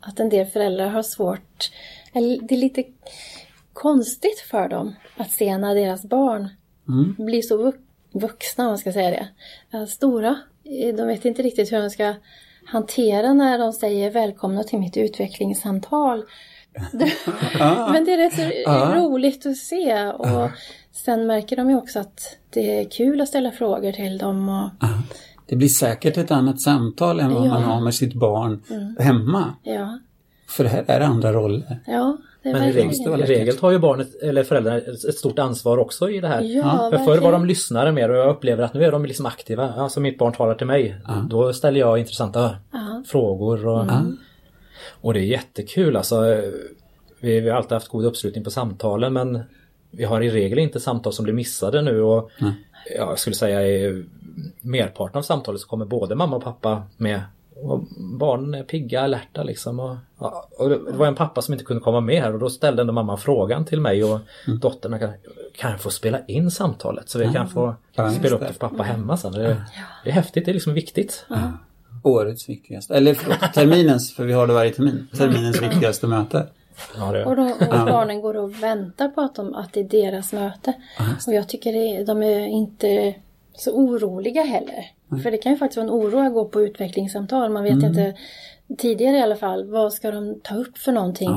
att 0.00 0.20
en 0.20 0.28
del 0.28 0.46
föräldrar 0.46 0.88
har 0.88 1.02
svårt, 1.02 1.70
eller 2.12 2.40
det 2.48 2.54
är 2.54 2.58
lite 2.58 2.84
konstigt 3.72 4.40
för 4.50 4.68
dem 4.68 4.94
att 5.16 5.30
se 5.30 5.58
när 5.58 5.74
deras 5.74 6.02
barn 6.04 6.48
blir 7.16 7.42
så 7.42 7.58
vux- 7.66 7.82
vuxna, 8.12 8.64
om 8.64 8.70
man 8.70 8.78
ska 8.78 8.92
säga 8.92 9.10
det, 9.10 9.28
eh, 9.78 9.86
stora. 9.86 10.38
De 10.96 11.06
vet 11.06 11.24
inte 11.24 11.42
riktigt 11.42 11.72
hur 11.72 11.80
de 11.80 11.90
ska 11.90 12.14
hantera 12.68 13.32
när 13.32 13.58
de 13.58 13.72
säger 13.72 14.10
välkomna 14.10 14.62
till 14.64 14.78
mitt 14.78 14.96
utvecklingssamtal. 14.96 16.24
Men 17.92 18.04
det 18.04 18.12
är 18.12 18.18
rätt 18.18 18.96
roligt 18.96 19.46
att 19.46 19.56
se 19.56 20.06
och 20.06 20.50
sen 20.92 21.26
märker 21.26 21.56
de 21.56 21.70
ju 21.70 21.76
också 21.76 21.98
att 21.98 22.36
det 22.50 22.80
är 22.80 22.90
kul 22.90 23.20
att 23.20 23.28
ställa 23.28 23.50
frågor 23.50 23.92
till 23.92 24.18
dem 24.18 24.48
och 24.48 24.88
Det 25.46 25.56
blir 25.56 25.68
säkert 25.68 26.16
ett 26.16 26.30
annat 26.30 26.60
samtal 26.60 27.20
än 27.20 27.34
vad 27.34 27.46
Ja. 27.46 27.50
man 27.50 27.62
har 27.62 27.80
med 27.80 27.94
sitt 27.94 28.14
barn 28.14 28.62
hemma. 28.98 29.54
ja, 29.62 29.98
För 30.48 30.64
det 30.64 30.70
här 30.70 30.84
är 30.86 31.00
andra 31.00 31.32
roller. 31.32 31.80
ja, 31.86 32.16
Men 32.52 32.64
i 32.64 32.72
regel, 32.72 33.20
i 33.20 33.24
regel 33.26 33.56
tar 33.56 33.70
ju 33.70 33.78
barnet 33.78 34.22
eller 34.22 34.44
föräldrarna 34.44 34.76
ett 34.78 35.14
stort 35.18 35.38
ansvar 35.38 35.78
också 35.78 36.10
i 36.10 36.20
det 36.20 36.28
här. 36.28 36.42
Ja, 36.42 36.88
För 36.92 36.98
förr 36.98 37.18
var 37.18 37.32
de 37.32 37.46
lyssnare 37.46 37.92
mer 37.92 38.08
och 38.08 38.16
jag 38.16 38.30
upplever 38.30 38.64
att 38.64 38.74
nu 38.74 38.84
är 38.84 38.92
de 38.92 39.04
liksom 39.04 39.26
aktiva. 39.26 39.72
Alltså 39.72 40.00
mitt 40.00 40.18
barn 40.18 40.32
talar 40.32 40.54
till 40.54 40.66
mig. 40.66 40.96
Då 41.30 41.52
ställer 41.52 41.80
jag 41.80 41.98
intressanta 41.98 42.56
Ja. 42.72 43.02
frågor 43.06 43.66
och, 43.66 43.86
och 45.00 45.14
det 45.14 45.20
är 45.20 45.24
jättekul 45.24 45.96
alltså. 45.96 46.20
Vi, 47.20 47.40
vi 47.40 47.48
har 47.48 47.56
alltid 47.56 47.72
haft 47.72 47.88
god 47.88 48.04
uppslutning 48.04 48.44
på 48.44 48.50
samtalen 48.50 49.12
men 49.12 49.40
vi 49.90 50.04
har 50.04 50.20
i 50.20 50.30
regel 50.30 50.58
inte 50.58 50.80
samtal 50.80 51.12
som 51.12 51.22
blir 51.22 51.34
missade 51.34 51.82
nu 51.82 52.02
och 52.02 52.30
ja, 52.40 52.52
jag 52.96 53.18
skulle 53.18 53.36
säga 53.36 53.62
i 53.68 54.04
merparten 54.60 55.18
av 55.18 55.22
samtalet 55.22 55.60
så 55.60 55.68
kommer 55.68 55.84
både 55.84 56.14
mamma 56.14 56.36
och 56.36 56.44
pappa 56.44 56.82
med 56.96 57.20
och 57.62 57.84
barnen 57.98 58.54
är 58.54 58.62
pigga, 58.62 59.00
alerta 59.00 59.42
liksom. 59.42 59.80
Och, 59.80 59.96
och 60.58 60.70
det 60.70 60.78
var 60.78 61.06
en 61.06 61.14
pappa 61.14 61.42
som 61.42 61.54
inte 61.54 61.64
kunde 61.64 61.82
komma 61.82 62.00
med 62.00 62.22
här 62.22 62.32
och 62.32 62.38
då 62.38 62.50
ställde 62.50 62.82
ändå 62.82 62.92
mamma 62.92 63.16
frågan 63.16 63.64
till 63.64 63.80
mig 63.80 64.04
och 64.04 64.20
dottern 64.60 64.98
kan, 64.98 65.10
kan 65.56 65.70
jag 65.70 65.80
få 65.80 65.90
spela 65.90 66.24
in 66.26 66.50
samtalet 66.50 67.08
så 67.08 67.18
vi 67.18 67.32
kan 67.32 67.48
få 67.48 67.74
just 67.98 68.16
spela 68.16 68.34
upp 68.34 68.40
det. 68.40 68.52
för 68.52 68.68
pappa 68.68 68.82
hemma 68.82 69.16
sen. 69.16 69.32
Det, 69.32 69.62
det 70.04 70.10
är 70.10 70.14
häftigt, 70.14 70.44
det 70.44 70.50
är 70.50 70.54
liksom 70.54 70.74
viktigt. 70.74 71.26
Årets 72.02 72.48
viktigaste, 72.48 72.94
eller 72.94 73.14
förlåt, 73.14 73.38
terminens, 73.54 74.14
för 74.14 74.24
vi 74.24 74.32
har 74.32 74.46
det 74.46 74.52
varje 74.52 74.70
termin. 74.70 75.08
Terminens 75.16 75.62
viktigaste 75.62 76.06
möte. 76.06 76.46
Ja, 76.96 77.12
det, 77.12 77.24
Och, 77.24 77.36
de, 77.36 77.52
och 77.52 77.86
barnen 77.86 78.20
går 78.20 78.36
och 78.36 78.62
väntar 78.62 79.08
på 79.08 79.20
att, 79.20 79.34
de, 79.34 79.54
att 79.54 79.72
det 79.72 79.80
är 79.80 79.84
deras 79.84 80.32
möte. 80.32 80.72
Och 81.26 81.34
jag 81.34 81.48
tycker 81.48 81.72
det, 81.72 82.04
de 82.04 82.22
är 82.22 82.46
inte 82.46 83.14
så 83.58 83.72
oroliga 83.72 84.42
heller. 84.42 84.84
För 85.22 85.30
det 85.30 85.38
kan 85.38 85.52
ju 85.52 85.58
faktiskt 85.58 85.76
vara 85.76 85.86
en 85.86 85.92
oro 85.92 86.26
att 86.26 86.32
gå 86.32 86.44
på 86.44 86.62
utvecklingssamtal. 86.62 87.50
Man 87.50 87.62
vet 87.64 87.82
inte, 87.82 88.14
tidigare 88.78 89.16
i 89.16 89.22
alla 89.22 89.36
fall, 89.36 89.70
vad 89.70 89.92
ska 89.92 90.10
de 90.10 90.40
ta 90.42 90.54
upp 90.54 90.78
för 90.78 90.92
någonting 90.92 91.30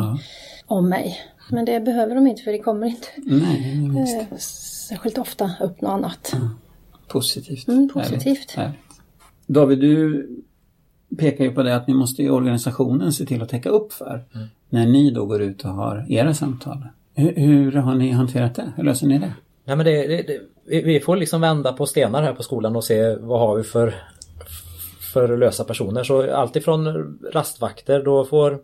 om 0.65 0.89
mig? 0.89 1.17
Men 1.51 1.65
det 1.65 1.79
behöver 1.79 2.15
de 2.15 2.27
inte 2.27 2.43
för 2.43 2.51
det 2.51 2.59
kommer 2.59 2.87
inte 2.87 3.07
Nej, 3.17 3.91
eh, 3.97 4.37
särskilt 4.37 5.17
ofta 5.17 5.51
upp 5.61 5.81
något 5.81 5.91
annat. 5.91 6.35
Positivt. 7.07 7.67
Mm, 7.67 7.89
positivt. 7.89 8.23
Härligt, 8.23 8.51
härligt. 8.51 8.75
David, 9.47 9.79
du 9.79 10.27
pekar 11.17 11.43
ju 11.43 11.51
på 11.51 11.63
det 11.63 11.75
att 11.75 11.87
ni 11.87 11.93
måste 11.93 12.23
i 12.23 12.29
organisationen 12.29 13.13
se 13.13 13.25
till 13.25 13.41
att 13.41 13.49
täcka 13.49 13.69
upp 13.69 13.93
för 13.93 14.23
när 14.69 14.85
ni 14.85 15.11
då 15.11 15.25
går 15.25 15.41
ut 15.41 15.65
och 15.65 15.71
har 15.71 16.05
era 16.09 16.33
samtal. 16.33 16.87
Hur, 17.13 17.35
hur 17.35 17.71
har 17.71 17.95
ni 17.95 18.11
hanterat 18.11 18.55
det? 18.55 18.71
Hur 18.75 18.83
löser 18.83 19.07
ni 19.07 19.19
det? 19.19 19.33
Nej 19.63 19.75
men 19.75 19.85
det, 19.85 20.07
det, 20.07 20.21
det, 20.21 20.81
vi 20.81 20.99
får 20.99 21.15
liksom 21.15 21.41
vända 21.41 21.73
på 21.73 21.85
stenar 21.85 22.23
här 22.23 22.33
på 22.33 22.43
skolan 22.43 22.75
och 22.75 22.83
se 22.83 23.15
vad 23.15 23.39
har 23.39 23.55
vi 23.55 23.63
för, 23.63 23.95
för 25.13 25.37
lösa 25.37 25.63
personer. 25.63 26.03
Så 26.03 26.33
alltifrån 26.33 27.17
rastvakter 27.33 28.03
då 28.03 28.25
får 28.25 28.59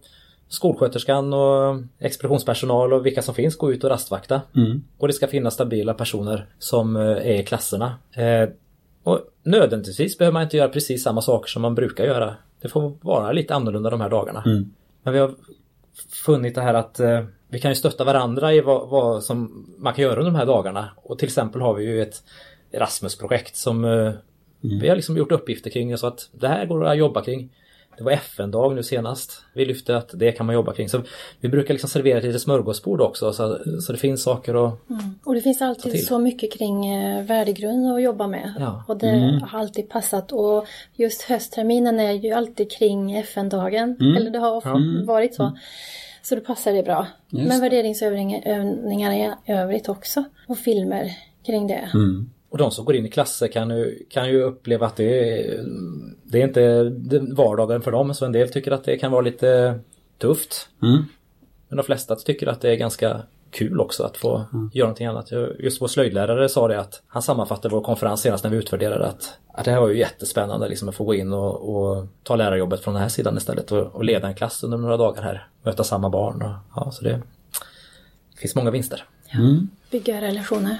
skolsköterskan 0.47 1.33
och 1.33 1.81
expeditionspersonal 1.99 2.93
och 2.93 3.05
vilka 3.05 3.21
som 3.21 3.35
finns 3.35 3.57
gå 3.57 3.73
ut 3.73 3.83
och 3.83 3.89
rastvakta. 3.89 4.41
Mm. 4.55 4.83
Och 4.97 5.07
det 5.07 5.13
ska 5.13 5.27
finnas 5.27 5.53
stabila 5.53 5.93
personer 5.93 6.45
som 6.59 6.95
eh, 6.95 7.01
är 7.01 7.39
i 7.39 7.43
klasserna. 7.43 7.95
Eh, 8.13 8.49
och 9.03 9.19
nödvändigtvis 9.43 10.17
behöver 10.17 10.33
man 10.33 10.43
inte 10.43 10.57
göra 10.57 10.69
precis 10.69 11.03
samma 11.03 11.21
saker 11.21 11.49
som 11.49 11.61
man 11.61 11.75
brukar 11.75 12.05
göra. 12.05 12.35
Det 12.61 12.67
får 12.67 12.97
vara 13.01 13.31
lite 13.31 13.55
annorlunda 13.55 13.89
de 13.89 14.01
här 14.01 14.09
dagarna. 14.09 14.43
Mm. 14.45 14.73
Men 15.03 15.13
vi 15.13 15.19
har 15.19 15.35
funnit 16.25 16.55
det 16.55 16.61
här 16.61 16.73
att 16.73 16.99
eh, 16.99 17.23
vi 17.49 17.59
kan 17.59 17.71
ju 17.71 17.75
stötta 17.75 18.03
varandra 18.03 18.53
i 18.53 18.61
vad, 18.61 18.89
vad 18.89 19.23
som 19.23 19.65
man 19.77 19.93
kan 19.93 20.03
göra 20.03 20.19
under 20.19 20.31
de 20.31 20.37
här 20.37 20.45
dagarna. 20.45 20.89
Och 20.95 21.19
till 21.19 21.27
exempel 21.27 21.61
har 21.61 21.73
vi 21.73 21.83
ju 21.83 22.01
ett 22.01 22.23
Erasmus-projekt 22.71 23.55
som 23.55 23.85
eh, 23.85 24.11
vi 24.61 24.89
har 24.89 24.95
liksom 24.95 25.17
gjort 25.17 25.31
uppgifter 25.31 25.69
kring 25.69 25.97
så 25.97 26.07
att 26.07 26.29
det 26.31 26.47
här 26.47 26.65
går 26.65 26.85
att 26.85 26.97
jobba 26.97 27.23
kring. 27.23 27.49
Det 27.97 28.03
var 28.03 28.11
FN-dag 28.11 28.75
nu 28.75 28.83
senast. 28.83 29.43
Vi 29.53 29.65
lyfte 29.65 29.97
att 29.97 30.09
det 30.13 30.31
kan 30.31 30.45
man 30.45 30.55
jobba 30.55 30.73
kring. 30.73 30.89
Så 30.89 31.01
vi 31.39 31.49
brukar 31.49 31.73
liksom 31.73 31.89
servera 31.89 32.17
ett 32.17 32.23
litet 32.23 32.41
smörgåsbord 32.41 33.01
också 33.01 33.33
så, 33.33 33.57
så 33.81 33.91
det 33.91 33.97
finns 33.97 34.23
saker 34.23 34.67
att... 34.67 34.73
Och 35.23 35.35
det 35.35 35.41
finns 35.41 35.61
alltid 35.61 36.05
så 36.07 36.19
mycket 36.19 36.53
kring 36.53 36.87
eh, 36.87 37.23
värdegrund 37.23 37.93
att 37.93 38.01
jobba 38.01 38.27
med. 38.27 38.53
Ja. 38.59 38.83
Och 38.87 38.97
det 38.97 39.39
har 39.51 39.59
alltid 39.59 39.89
passat. 39.89 40.31
Och 40.31 40.67
just 40.95 41.21
höstterminen 41.21 41.99
är 41.99 42.11
ju 42.11 42.31
alltid 42.31 42.71
kring 42.71 43.15
FN-dagen. 43.15 43.97
Eller 44.17 44.31
det 44.31 44.39
har 44.39 45.05
varit 45.05 45.35
så. 45.35 45.57
Så 46.21 46.35
då 46.35 46.41
passar 46.41 46.73
det 46.73 46.83
bra. 46.83 47.07
Just 47.29 47.49
Men 47.49 47.61
värderingsövningar 47.61 49.13
i 49.45 49.51
övrigt 49.51 49.89
också. 49.89 50.23
Och 50.47 50.57
filmer 50.57 51.11
kring 51.45 51.67
det. 51.67 51.89
Mm. 51.93 52.29
Och 52.57 52.63
de 52.63 52.71
som 52.71 52.85
går 52.85 52.95
in 52.95 53.05
i 53.05 53.09
klasser 53.09 53.47
kan 53.47 53.69
ju, 53.69 54.05
kan 54.09 54.29
ju 54.29 54.41
uppleva 54.41 54.85
att 54.85 54.95
det 54.95 55.39
är, 55.39 55.63
det 56.23 56.41
är 56.41 56.43
inte 56.43 56.93
vardagen 57.35 57.81
för 57.81 57.91
dem. 57.91 58.13
Så 58.13 58.25
en 58.25 58.31
del 58.31 58.49
tycker 58.49 58.71
att 58.71 58.83
det 58.83 58.97
kan 58.97 59.11
vara 59.11 59.21
lite 59.21 59.79
tufft. 60.17 60.69
Mm. 60.81 61.03
Men 61.67 61.77
de 61.77 61.83
flesta 61.83 62.15
tycker 62.15 62.47
att 62.47 62.61
det 62.61 62.71
är 62.71 62.75
ganska 62.75 63.21
kul 63.51 63.79
också 63.79 64.03
att 64.03 64.17
få 64.17 64.45
göra 64.73 64.87
någonting 64.87 65.07
annat. 65.07 65.31
Just 65.59 65.81
vår 65.81 65.87
slöjdlärare 65.87 66.49
sa 66.49 66.67
det 66.67 66.79
att 66.79 67.01
han 67.07 67.21
sammanfattade 67.21 67.75
vår 67.75 67.81
konferens 67.81 68.21
senast 68.21 68.43
när 68.43 68.51
vi 68.51 68.57
utvärderade 68.57 69.05
att, 69.05 69.37
att 69.53 69.65
det 69.65 69.71
här 69.71 69.79
var 69.79 69.89
ju 69.89 69.97
jättespännande 69.97 70.67
liksom 70.67 70.89
att 70.89 70.95
få 70.95 71.03
gå 71.03 71.13
in 71.13 71.33
och, 71.33 71.75
och 71.75 72.07
ta 72.23 72.35
lärarjobbet 72.35 72.79
från 72.79 72.93
den 72.93 73.03
här 73.03 73.09
sidan 73.09 73.37
istället 73.37 73.71
och, 73.71 73.95
och 73.95 74.03
leda 74.03 74.27
en 74.27 74.35
klass 74.35 74.63
under 74.63 74.77
några 74.77 74.97
dagar 74.97 75.21
här. 75.21 75.47
Möta 75.63 75.83
samma 75.83 76.09
barn 76.09 76.41
och 76.41 76.55
ja, 76.75 76.91
så 76.91 77.03
det, 77.03 77.21
det 78.33 78.39
finns 78.41 78.55
många 78.55 78.71
vinster. 78.71 79.03
Mm. 79.33 79.69
Bygga 79.91 80.21
relationer. 80.21 80.77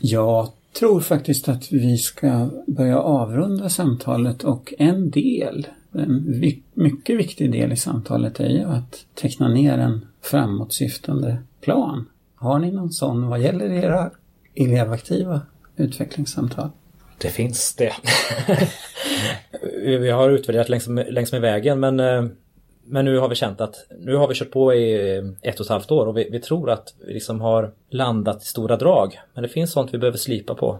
Jag 0.00 0.48
tror 0.78 1.00
faktiskt 1.00 1.48
att 1.48 1.72
vi 1.72 1.98
ska 1.98 2.50
börja 2.66 2.98
avrunda 2.98 3.68
samtalet 3.68 4.44
och 4.44 4.74
en 4.78 5.10
del, 5.10 5.66
en 5.92 6.42
mycket 6.74 7.18
viktig 7.18 7.52
del 7.52 7.72
i 7.72 7.76
samtalet 7.76 8.40
är 8.40 8.48
ju 8.48 8.62
att 8.62 9.04
teckna 9.14 9.48
ner 9.48 9.78
en 9.78 10.06
framåtsyftande 10.22 11.38
plan. 11.60 12.06
Har 12.34 12.58
ni 12.58 12.70
någon 12.70 12.92
sån 12.92 13.28
vad 13.28 13.40
gäller 13.40 13.72
era 13.72 14.10
elevaktiva 14.54 15.40
utvecklingssamtal? 15.76 16.70
Det 17.18 17.28
finns 17.28 17.74
det. 17.74 17.92
vi 19.98 20.10
har 20.10 20.30
utvärderat 20.30 20.68
längs 20.68 20.88
med, 20.88 21.14
längs 21.14 21.32
med 21.32 21.40
vägen 21.40 21.80
men, 21.80 22.00
eh, 22.00 22.24
men 22.86 23.04
nu 23.04 23.18
har 23.18 23.28
vi 23.28 23.34
känt 23.34 23.60
att 23.60 23.86
nu 23.98 24.16
har 24.16 24.28
vi 24.28 24.34
kört 24.34 24.50
på 24.50 24.74
i 24.74 25.16
ett 25.42 25.60
och 25.60 25.66
ett 25.66 25.70
halvt 25.70 25.90
år 25.90 26.06
och 26.06 26.16
vi, 26.16 26.28
vi 26.30 26.40
tror 26.40 26.70
att 26.70 26.94
vi 27.06 27.12
liksom 27.12 27.40
har 27.40 27.72
landat 27.90 28.42
i 28.42 28.46
stora 28.46 28.76
drag. 28.76 29.20
Men 29.34 29.42
det 29.42 29.48
finns 29.48 29.72
sånt 29.72 29.94
vi 29.94 29.98
behöver 29.98 30.18
slipa 30.18 30.54
på. 30.54 30.78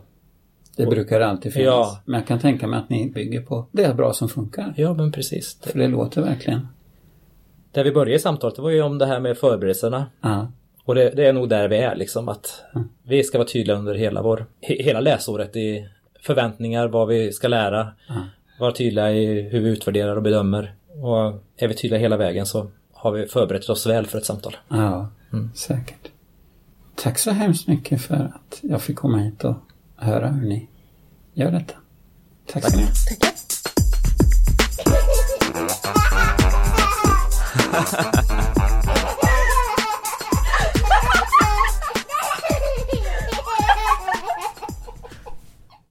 Det 0.77 0.87
brukar 0.87 1.21
alltid 1.21 1.53
finnas. 1.53 1.67
Ja. 1.67 2.01
Men 2.05 2.21
jag 2.21 2.29
kan 2.29 2.39
tänka 2.39 2.67
mig 2.67 2.79
att 2.79 2.89
ni 2.89 3.11
bygger 3.11 3.41
på 3.41 3.67
det 3.73 3.85
är 3.85 3.95
bra 3.95 4.13
som 4.13 4.29
funkar. 4.29 4.75
Ja, 4.77 4.95
men 4.95 5.13
precis. 5.13 5.59
För 5.63 5.79
det 5.79 5.89
låter 5.89 6.23
verkligen. 6.23 6.69
Där 7.73 7.85
vi 7.85 7.93
började 7.93 8.19
samtalet 8.19 8.57
det 8.57 8.63
var 8.63 8.71
ju 8.71 8.83
om 8.83 8.99
det 8.99 9.07
här 9.07 9.21
med 9.21 9.39
förberedelserna. 9.39 10.07
Ja. 10.21 10.53
Och 10.85 10.95
det, 10.95 11.11
det 11.11 11.27
är 11.27 11.33
nog 11.33 11.49
där 11.49 11.69
vi 11.69 11.77
är 11.77 11.97
liksom 11.97 12.29
att 12.29 12.63
vi 13.03 13.25
ska 13.25 13.39
vara 13.39 13.49
tydliga 13.49 13.77
under 13.77 13.95
hela 13.95 14.23
vår, 14.23 14.47
he, 14.61 14.83
hela 14.83 15.01
läsåret 15.01 15.57
i 15.57 15.89
förväntningar, 16.21 16.89
vad 16.89 17.09
vi 17.09 17.33
ska 17.33 17.49
lära. 17.49 17.89
Vara 18.59 18.73
tydliga 18.73 19.13
i 19.13 19.43
hur 19.43 19.61
vi 19.61 19.69
utvärderar 19.71 20.17
och 20.17 20.23
bedömer. 20.23 20.75
Och 21.03 21.43
är 21.57 21.69
vi 21.69 21.75
tydliga 21.75 22.01
hela 22.01 22.17
vägen 22.17 22.47
så 22.47 22.71
har 22.93 23.13
vi 23.13 23.27
förberett 23.27 23.69
oss 23.69 23.87
väl 23.87 24.07
för 24.07 24.19
ett 24.19 24.25
samtal. 24.25 24.57
Ja, 24.69 25.09
säkert. 25.55 26.11
Tack 26.95 27.19
så 27.19 27.31
hemskt 27.31 27.69
mycket 27.69 28.03
för 28.03 28.15
att 28.35 28.59
jag 28.63 28.83
fick 28.83 28.97
komma 28.97 29.19
hit 29.19 29.45
och 29.45 29.55
höra 29.97 30.29
hur 30.29 30.49
ni 30.49 30.69
gör 31.35 31.51
detta. 31.51 31.75
Tack 32.47 32.65
ska 32.65 32.77
ni 32.77 32.83
ha. 32.83 32.91
Tackar. 37.73 38.36